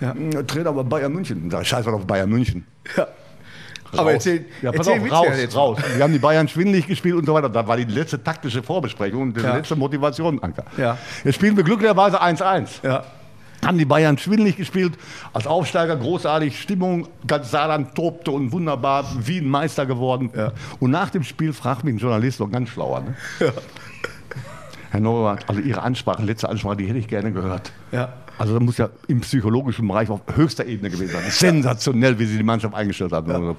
[0.00, 0.12] Ja.
[0.14, 1.50] "Mm, Trainer bei Bayern München.
[1.60, 2.66] Ich, scheiß mal auf Bayern München.
[2.96, 3.06] Ja.
[3.92, 4.12] Aber Raus.
[4.14, 5.56] erzähl, ja, pass erzähl auf, raus, ja jetzt.
[5.56, 5.78] raus.
[5.94, 7.48] Wir haben die Bayern schwindelig gespielt und so weiter.
[7.48, 9.56] Das war die letzte taktische Vorbesprechung und die Ja.
[9.56, 10.64] letzte Motivation, Anker.
[10.76, 10.98] Ja.
[11.24, 12.80] Jetzt spielen wir glücklicherweise 1-1.
[12.82, 13.04] Ja.
[13.64, 14.92] haben die Bayern schwindelig gespielt.
[15.32, 20.30] Als Aufsteiger großartig, Stimmung, ganz Saarland tobte und wunderbar, wie ein Meister geworden.
[20.78, 23.16] Und nach dem Spiel fragt mich ein Journalist, noch ganz schlauer, ne?
[24.90, 27.72] Herr Norbert, also Ihre Ansprache, letzte Ansprache, die hätte ich gerne gehört.
[27.90, 28.12] Ja.
[28.38, 31.24] Also da muss ja im psychologischen Bereich auf höchster Ebene gewesen sein.
[31.30, 33.30] Sensationell, wie Sie die Mannschaft eingestellt haben.
[33.30, 33.56] Also,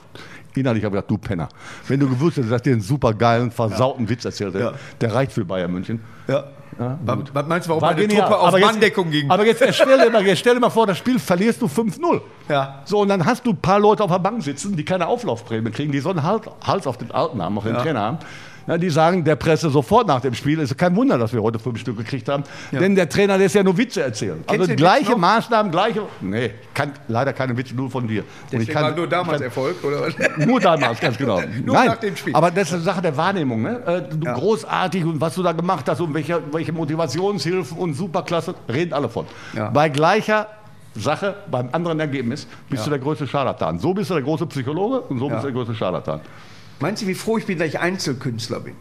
[0.56, 1.50] Innerlich habe ich gedacht, du Penner.
[1.88, 4.74] Wenn du gewusst hättest, dass dir einen super geilen, versauten Witz erzählt hätte, Ja.
[5.00, 6.00] der reicht für Bayern München.
[6.28, 6.46] Ja.
[6.80, 7.32] Ja, gut.
[7.48, 8.22] meinst du, warum War meine genial.
[8.28, 9.30] Truppe auf Aber jetzt- Manndeckung ging?
[9.32, 12.22] Aber jetzt stell dir, mal, jetzt stell dir mal vor, das Spiel verlierst du 5-0.
[12.50, 12.82] Ja.
[12.86, 15.72] So, und dann hast du ein paar Leute auf der Bank sitzen, die keine Auflaufprämie
[15.72, 17.82] kriegen, die so einen Hals, auf den Alten haben, auf den Ja.
[17.82, 18.18] Trainer haben.
[18.68, 21.58] Ja, die sagen der Presse sofort nach dem Spiel, ist kein Wunder, dass wir heute
[21.58, 24.44] fünf Stück gekriegt haben, denn der Trainer lässt ja nur Witze erzählen.
[24.46, 25.16] Kennst du also gleiche?
[25.16, 26.02] Maßnahmen, gleiche.
[26.20, 28.22] Nee, kann leider keine Witze, nur von dir.
[28.22, 30.16] Und Deswegen ich kann, war nur damals ich Erfolg, oder was?
[30.18, 31.42] kann, nur damals, ganz genau.
[31.66, 32.36] Nur Nein, nach dem Spiel.
[32.36, 33.62] Aber das ist eine Sache der Wahrnehmung.
[33.62, 33.82] Ne?
[33.86, 34.34] Äh, Du Ja.
[34.34, 39.08] großartig und was du da gemacht hast und welche, welche Motivationshilfen und superklasse, reden alle
[39.08, 39.26] von.
[39.56, 39.70] Ja.
[39.70, 40.48] Bei gleicher
[40.94, 43.80] Sache, beim anderen Ergebnis, bist du der größte Scharlatan.
[43.80, 45.34] So bist du der große Psychologe und so Ja.
[45.36, 46.20] bist du der größte Scharlatan.
[46.80, 48.76] Meinst du, wie froh ich bin, dass ich Einzelkünstler bin?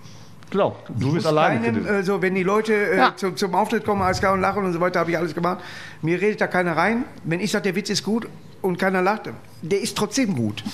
[0.51, 1.59] Genau, du bist alleine.
[1.61, 3.17] für keinem, den- äh, so, wenn die Leute äh, Ja.
[3.17, 5.59] zu, zum Auftritt kommen, alles klar und lachen und so weiter, habe ich alles gemacht.
[6.03, 7.05] Mir redet da keiner rein.
[7.25, 8.29] Wenn ich sage, der Witz ist gut
[8.63, 9.23] und keiner lacht,
[9.63, 10.63] der ist trotzdem gut.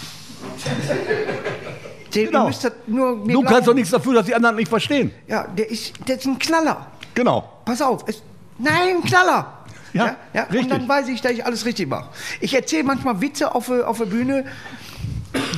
[2.15, 2.43] Der, Genau.
[2.43, 5.13] Ihr müsst das nur mir Du kannst doch nichts dafür, dass die anderen nicht verstehen.
[5.27, 6.89] Ja, der ist, der ist ein Knaller.
[7.15, 7.49] Genau.
[7.65, 8.05] Pass auf.
[8.07, 8.23] Es,
[8.59, 9.61] nein, ein Knaller.
[9.95, 10.63] Ja, ja, richtig.
[10.65, 12.09] Und dann weiß ich, dass ich alles richtig mache.
[12.41, 14.45] Ich erzähle manchmal Witze auf, der- auf der Bühne,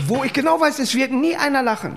[0.07, 1.97] wo ich genau weiß, es wird nie einer lachen.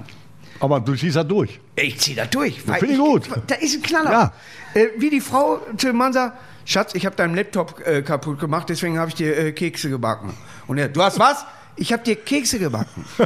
[0.60, 1.60] Aber du ziehst da durch.
[1.76, 2.62] Ich ziehe da durch.
[2.62, 3.30] finde ich gut.
[3.48, 4.12] Da ist ein Knaller.
[4.12, 4.34] Ja.
[4.74, 8.40] Äh, wie die Frau zu dem Mann sagt, Schatz, ich habe deinen Laptop äh, kaputt
[8.40, 10.34] gemacht, deswegen habe ich dir äh, Kekse gebacken.
[10.68, 11.46] Und er, du hast was?
[11.76, 13.06] Ich habe dir Kekse gebacken.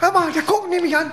[0.00, 1.12] Hör mal, da gucken die mich an.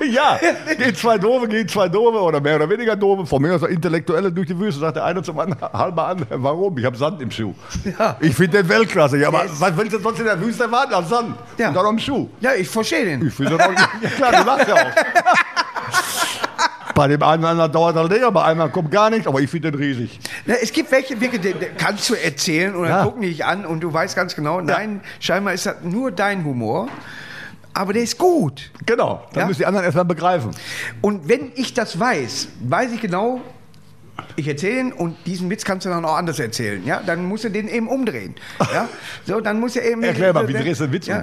[0.10, 0.38] Ja,
[0.78, 3.26] gehen zwei Doofe, gehen zwei Doofe oder mehr oder weniger Doofe.
[3.26, 6.26] Von mir aus Intellektuelle durch die Wüste, sagt der eine zum anderen halber an.
[6.30, 6.76] Warum?
[6.78, 7.54] Ich habe Sand im Schuh.
[7.98, 8.16] Ja.
[8.20, 9.18] Ich finde den Weltklasse.
[9.18, 11.36] Ja, aber was willst du sonst in der Wüste erwarten als Sand?
[11.58, 11.68] Ja.
[11.68, 12.28] Und dann am Schuh.
[12.40, 13.26] Ja, ich verstehe den.
[13.26, 13.72] Ich finde das auch,
[14.02, 14.90] ja klar, du lachst ja auch.
[16.94, 19.48] Bei dem einen oder anderen dauert das länger, bei einem kommt gar nichts, aber ich
[19.50, 20.18] finde den riesig.
[20.44, 23.04] Ja, es gibt welche, wirklich, die, die kannst du erzählen und dann Ja.
[23.04, 26.44] gucken die dich an und du weißt ganz genau, nein, scheinbar ist das nur dein
[26.44, 26.88] Humor.
[27.72, 28.70] Aber der ist gut.
[28.86, 29.46] Genau, dann Ja.
[29.46, 30.50] müssen die anderen erstmal begreifen.
[31.00, 33.40] Und wenn ich das weiß, weiß ich genau,
[34.36, 36.84] ich erzähle ihn und diesen Witz kannst du dann auch anders erzählen.
[36.84, 37.00] Ja?
[37.04, 38.34] Dann musst du den eben umdrehen.
[38.72, 38.88] Ja?
[39.26, 40.02] So, dann muss er eben.
[40.02, 41.22] Erklär mal, wie drehst du den Witz um?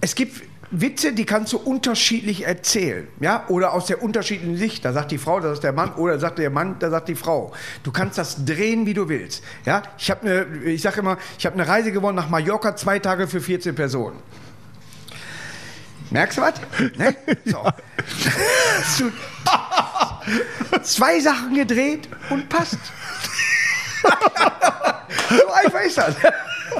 [0.00, 0.42] Es gibt
[0.74, 3.06] Witze, die kannst du unterschiedlich erzählen.
[3.20, 3.44] Ja?
[3.48, 4.84] Oder aus der unterschiedlichen Sicht.
[4.84, 5.92] Da sagt die Frau, das ist der Mann.
[5.94, 7.52] Oder sagt der Mann, da sagt die Frau.
[7.82, 9.42] Du kannst das drehen, wie du willst.
[9.64, 9.82] Ja?
[9.98, 13.40] Ich, eine, ich sage immer, ich habe eine Reise gewonnen nach Mallorca, zwei Tage für
[13.40, 14.16] 14 Personen.
[16.12, 16.54] Merkst du was?
[16.96, 17.16] Ne?
[17.46, 17.72] So.
[20.82, 22.76] Zwei Sachen gedreht und passt.
[25.30, 26.14] so einfach ist das.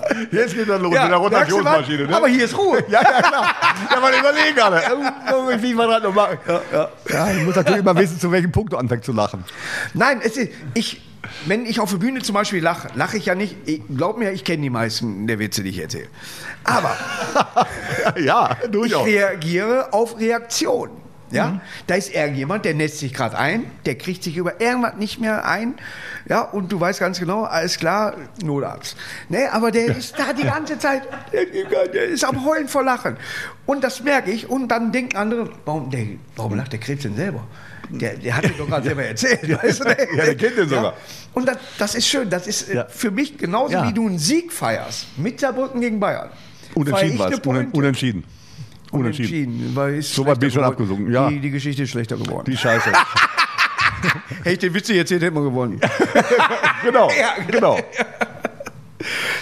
[0.30, 1.18] Jetzt geht das los Ja, mit der?
[1.18, 2.06] Rotationsmaschine.
[2.06, 2.16] Ne?
[2.16, 2.84] Aber hier ist Ruhe.
[2.88, 3.54] Ja, ja, klar.
[3.90, 5.12] Ja, man überlegen.
[5.30, 6.38] Irgendwie, Wie wir das noch machen.
[6.46, 6.88] Ja, ja.
[7.08, 9.44] ja, ich muss natürlich immer wissen, zu welchem Punkt du anfängst zu lachen.
[9.94, 11.00] Nein, es ist, ich,
[11.46, 13.56] wenn ich auf der Bühne zum Beispiel lache, lache ich ja nicht.
[13.66, 16.08] Ich, glaub mir, ich kenne die meisten der Witze, die ich erzähle.
[16.64, 16.96] Aber
[18.18, 19.06] Ja, ich durchaus.
[19.06, 20.90] reagiere auf Reaktion.
[21.32, 25.20] Ja, da ist irgendjemand, der nässt sich gerade ein, der kriegt sich über irgendwas nicht
[25.20, 25.74] mehr ein,
[26.28, 28.14] ja, und du weißt ganz genau, alles klar,
[28.44, 28.96] Notarzt.
[29.28, 31.02] Ne, aber der ist da die ganze Zeit,
[31.32, 33.16] der, der ist am Heulen vor Lachen.
[33.66, 36.06] Und das merke ich, und dann denken andere, warum, der,
[36.36, 37.46] warum lacht der Krebs denn selber?
[37.90, 39.42] Der, der hat dir doch gerade selber erzählt.
[39.62, 39.96] Weißt du, ne?
[40.16, 40.84] Ja, der kennt den sogar.
[40.84, 40.94] Ja.
[41.34, 42.86] Und das, das ist schön, das ist äh, Ja.
[42.88, 46.30] für mich genauso wie du einen Sieg feierst, mit Saarbrücken gegen Bayern.
[46.74, 47.38] Unentschieden war es.
[47.72, 48.24] Unentschieden.
[48.92, 49.54] Unentschieden.
[49.54, 49.76] Unentschieden.
[49.76, 50.74] Weil ist So weit bin ich schon geworden.
[50.74, 51.28] abgesunken, ja.
[51.28, 52.44] Die, die Geschichte ist schlechter geworden.
[52.50, 52.92] Die Scheiße.
[54.38, 55.80] Hätte ich den Witz erzählt, hätten wir gewonnen.
[56.82, 57.78] genau, Ja, genau.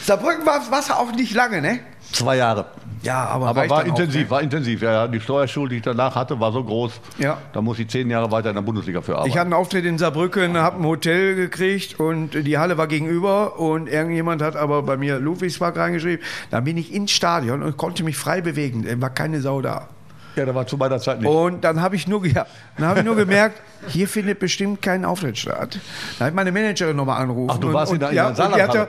[0.03, 1.81] Saarbrücken war es auch nicht lange, ne?
[2.13, 2.67] Zwei Jahre.
[3.03, 4.31] Ja, aber, Aber reicht war dann auch, intensiv, ne?
[4.31, 4.83] war intensiv.
[4.83, 5.09] Ja.
[5.09, 6.93] Die Steuerschuld, die ich danach hatte, war so groß.
[7.19, 7.39] Ja.
[7.53, 9.31] Da muss ich zehn Jahre weiter in der Bundesliga für arbeiten.
[9.31, 13.59] Ich hatte einen Auftritt in Saarbrücken, habe ein Hotel gekriegt und die Halle war gegenüber
[13.59, 16.25] und irgendjemand hat aber bei mir Ludwigspark reingeschrieben.
[16.51, 18.85] Da bin ich ins Stadion und konnte mich frei bewegen.
[18.87, 19.89] Da war keine Sau da.
[20.37, 21.29] ja, da war zu meiner Zeit nicht.
[21.29, 22.47] Und dann habe ich, nur ja,
[22.77, 25.79] dann hab ich nur gemerkt, hier findet bestimmt kein Auftritt statt.
[26.19, 27.51] Da hat meine Managerin nochmal angerufen.
[27.55, 28.89] Ach, du und, warst in und, der- in ja, der und die hatte, Saarlandhalle.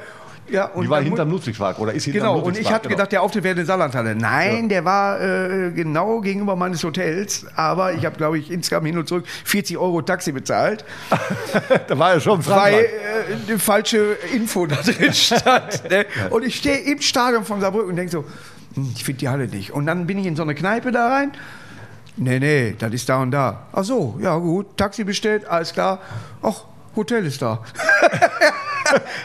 [0.50, 3.22] Ja, und die war hinterm Ludwigspark oder ist hinterm Genau, und ich hatte gedacht, der
[3.22, 4.16] Auftritt wäre in der Saarlandhalle.
[4.16, 7.46] Nein, der war äh, genau gegenüber meines Hotels.
[7.56, 10.84] Aber ich habe, glaube ich, insgesamt hin und zurück 40 Euro Taxi bezahlt,
[11.88, 12.88] da war ja schon weil äh,
[13.48, 15.90] die falsche Info da drin stand.
[15.90, 16.06] ne?
[16.30, 18.26] Und ich stehe im Stadion von Saarbrücken und denke so,
[18.76, 19.72] hm, ich finde die Halle nicht.
[19.72, 21.32] Und dann bin ich in so eine Kneipe da rein.
[22.18, 23.68] Nee, nee, das ist da und da.
[23.72, 24.76] Ach so, ja gut.
[24.76, 26.00] Taxi bestellt, alles klar.
[26.42, 26.66] Ach,
[26.96, 27.64] Hotel ist da.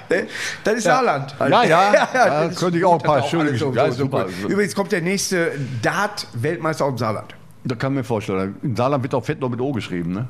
[0.09, 0.27] Ne,
[0.64, 1.35] das ist Saarland.
[1.41, 3.73] Ja, ja, da das könnte ich auch ein paar schöne so.
[3.73, 4.29] Ja, super.
[4.29, 4.49] super.
[4.49, 5.53] Übrigens kommt der nächste
[5.83, 7.35] Dart-Weltmeister aus dem Saarland.
[7.64, 8.57] Da kann ich mir vorstellen.
[8.62, 10.29] In Saarland wird auch Fett noch mit O geschrieben, ne?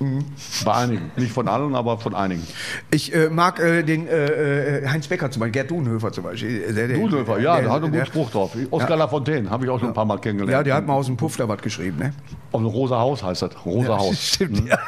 [0.00, 0.24] Mhm.
[0.64, 1.10] Bei einigen.
[1.16, 2.46] Nicht von allen, aber von einigen.
[2.90, 6.72] Ich äh, mag äh, den äh, äh, Heinz Becker zum Beispiel, Gerd Dunhöfer zum Beispiel.
[6.72, 8.52] Der, der, Dudolfer, ja, der, der- hat einen guten Spruch drauf.
[8.70, 10.52] Oskar Lafontaine habe ich auch schon ein paar Mal kennengelernt.
[10.52, 11.98] Ja, der hat mal aus dem Puff da was geschrieben.
[11.98, 12.14] Ne?
[12.50, 13.50] Auf dem Rosa Haus heißt das.
[13.66, 14.16] Rosa Haus.
[14.34, 14.78] Stimmt, ja.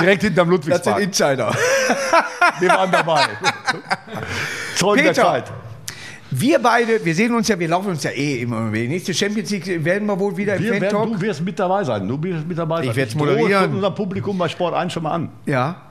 [0.00, 1.02] Direkt hinterm Das sind Ludwigspark.
[1.02, 1.52] Insider.
[2.60, 3.24] Wir waren dabei.
[4.76, 5.12] Zeugen der.
[5.14, 5.52] Zeit.
[6.38, 8.70] Wir beide, wir sehen uns ja, wir laufen uns ja eh immer.
[8.70, 11.12] Die nächste Champions League werden wir wohl wieder im Wir werden, Fan-Talk.
[11.14, 12.06] du wirst mit dabei sein.
[12.06, 12.90] Du wirst mit dabei sein.
[12.90, 13.74] Ich werd's drohe moderieren.
[13.74, 15.30] unser Publikum bei Sport 1 schon mal an.
[15.46, 15.82] Ja.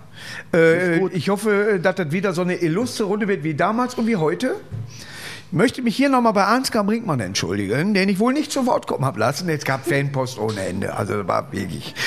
[0.53, 4.15] Äh, ich hoffe, dass das wieder so eine illustre Runde wird wie damals und wie
[4.17, 4.55] heute.
[5.55, 8.87] Ich möchte mich hier nochmal bei Ansgar Brinkmann entschuldigen, den ich wohl nicht zu Wort
[8.87, 9.47] kommen habe lassen.
[9.47, 10.93] Es gab Fanpost ohne Ende.
[10.93, 11.95] Also das war wirklich.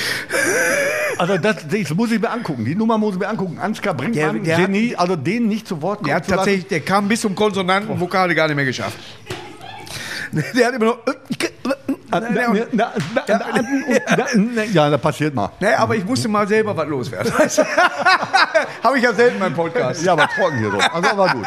[1.17, 2.63] Also das, das muss ich mir angucken.
[2.63, 3.57] Die Nummer muss ich mir angucken.
[3.59, 6.29] Ansgar Brinkmann, Der- der hat- Genie, also den nicht zu Wort kommen Der hat zu
[6.31, 6.37] lassen.
[6.45, 8.97] tatsächlich, der kam bis zum Konsonanten, Vokale gar nicht mehr geschafft.
[10.55, 10.99] Der hat immer noch.
[12.11, 12.93] Na, na, na,
[13.27, 15.51] na, Ja, das passiert mal.
[15.59, 17.31] Nee, aber ich musste mal selber was loswerden.
[18.83, 20.03] Habe ich ja selten in meinem Podcast.
[20.03, 20.77] Ja, aber trocken hier so.
[20.79, 21.45] Also war gut.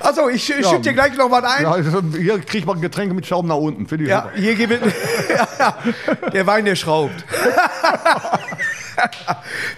[0.00, 1.62] Achso, ich sch- schütte dir gleich noch was ein.
[1.64, 3.86] Ja, also hier kriegt man Getränke mit Schaum nach unten.
[3.86, 4.34] Finde ich Ja, super.
[4.36, 4.82] hier gibt
[6.32, 7.12] der Wein, der schraubt.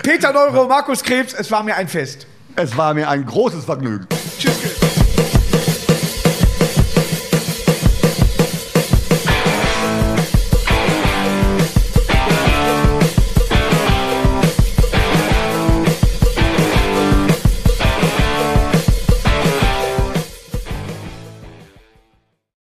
[0.02, 2.26] Peter Neuro, Markus Krebs, es war mir ein Fest.
[2.56, 4.06] Es war mir ein großes Vergnügen.
[4.38, 4.52] Tschüss.